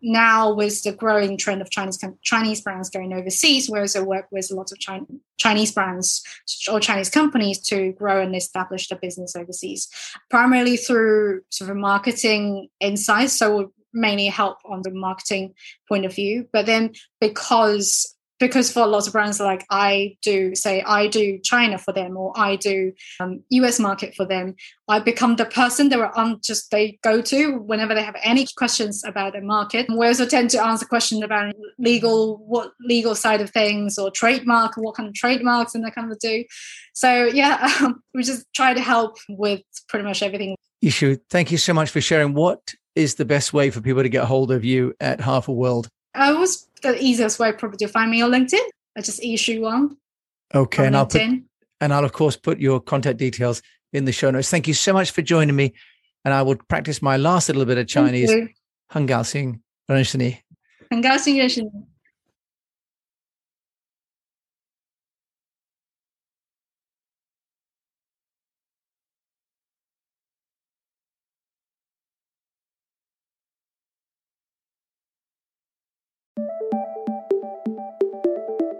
now 0.00 0.52
with 0.52 0.82
the 0.82 0.92
growing 0.92 1.36
trend 1.36 1.60
of 1.60 1.70
Chinese 1.70 1.98
Chinese 2.22 2.60
brands 2.60 2.90
going 2.90 3.12
overseas, 3.12 3.68
we 3.68 3.78
also 3.78 4.04
work 4.04 4.26
with 4.30 4.50
a 4.50 4.54
lot 4.54 4.70
of 4.70 4.78
Chinese 5.36 5.72
brands 5.72 6.22
or 6.70 6.80
Chinese 6.80 7.10
companies 7.10 7.58
to 7.58 7.92
grow 7.92 8.22
and 8.22 8.34
establish 8.34 8.88
their 8.88 8.98
business 8.98 9.34
overseas, 9.34 9.88
primarily 10.30 10.76
through 10.76 11.42
sort 11.50 11.70
of 11.70 11.76
marketing 11.76 12.68
insights. 12.80 13.32
So 13.32 13.56
we 13.56 13.66
mainly 13.92 14.26
help 14.26 14.58
on 14.64 14.82
the 14.82 14.90
marketing 14.90 15.54
point 15.88 16.04
of 16.04 16.14
view, 16.14 16.48
but 16.52 16.66
then 16.66 16.92
because 17.20 18.14
because 18.38 18.70
for 18.70 18.86
lots 18.86 19.06
of 19.06 19.12
brands 19.12 19.40
like 19.40 19.64
i 19.70 20.16
do 20.22 20.54
say 20.54 20.82
i 20.82 21.06
do 21.06 21.38
china 21.42 21.78
for 21.78 21.92
them 21.92 22.16
or 22.16 22.32
i 22.36 22.56
do 22.56 22.92
um, 23.20 23.42
us 23.50 23.78
market 23.78 24.14
for 24.14 24.24
them 24.24 24.54
i 24.88 24.98
become 24.98 25.36
the 25.36 25.44
person 25.44 25.88
they 25.88 25.96
were 25.96 26.16
on 26.18 26.40
just 26.42 26.70
they 26.70 26.98
go 27.02 27.20
to 27.20 27.58
whenever 27.58 27.94
they 27.94 28.02
have 28.02 28.16
any 28.22 28.46
questions 28.56 29.02
about 29.04 29.32
the 29.32 29.40
market. 29.40 29.86
We 29.88 30.06
also 30.06 30.26
tend 30.26 30.50
to 30.50 30.64
answer 30.64 30.86
questions 30.86 31.22
about 31.22 31.54
legal 31.78 32.38
what 32.38 32.72
legal 32.80 33.14
side 33.14 33.40
of 33.40 33.50
things 33.50 33.98
or 33.98 34.10
trademark 34.10 34.76
what 34.76 34.94
kind 34.94 35.08
of 35.08 35.14
trademarks 35.14 35.74
and 35.74 35.84
that 35.84 35.94
kind 35.94 36.10
of 36.12 36.18
do. 36.18 36.44
So 36.94 37.24
yeah 37.24 37.72
um, 37.80 38.02
we 38.14 38.22
just 38.22 38.46
try 38.54 38.74
to 38.74 38.80
help 38.80 39.16
with 39.28 39.62
pretty 39.88 40.04
much 40.04 40.22
everything. 40.22 40.56
Yishu, 40.84 41.18
thank 41.30 41.50
you 41.50 41.58
so 41.58 41.74
much 41.74 41.90
for 41.90 42.00
sharing. 42.00 42.34
What 42.34 42.74
is 42.94 43.16
the 43.16 43.24
best 43.24 43.52
way 43.52 43.70
for 43.70 43.80
people 43.80 44.02
to 44.02 44.08
get 44.08 44.24
hold 44.24 44.50
of 44.50 44.64
you 44.64 44.94
at 45.00 45.20
half 45.20 45.48
a 45.48 45.52
world 45.52 45.88
I 46.18 46.32
was 46.32 46.68
the 46.82 47.02
easiest 47.02 47.38
way 47.38 47.52
probably 47.52 47.78
to 47.78 47.88
find 47.88 48.10
me 48.10 48.22
on 48.22 48.30
LinkedIn. 48.30 48.64
I 48.96 49.00
just 49.00 49.20
Yishu 49.22 49.60
Wang. 49.60 49.96
Okay, 50.54 50.86
and 50.86 50.94
LinkedIn. 50.94 50.98
I'll 50.98 51.06
put, 51.06 51.42
and 51.80 51.94
I'll 51.94 52.04
of 52.04 52.12
course 52.12 52.36
put 52.36 52.58
your 52.58 52.80
contact 52.80 53.18
details 53.18 53.62
in 53.92 54.04
the 54.04 54.12
show 54.12 54.30
notes. 54.30 54.50
Thank 54.50 54.66
you 54.68 54.74
so 54.74 54.92
much 54.92 55.12
for 55.12 55.22
joining 55.22 55.56
me, 55.56 55.74
and 56.24 56.34
I 56.34 56.42
will 56.42 56.56
practice 56.68 57.00
my 57.00 57.16
last 57.16 57.48
little 57.48 57.64
bit 57.64 57.78
of 57.78 57.86
Chinese. 57.86 58.30
Hangao 58.92 59.24
Hangao 60.92 61.20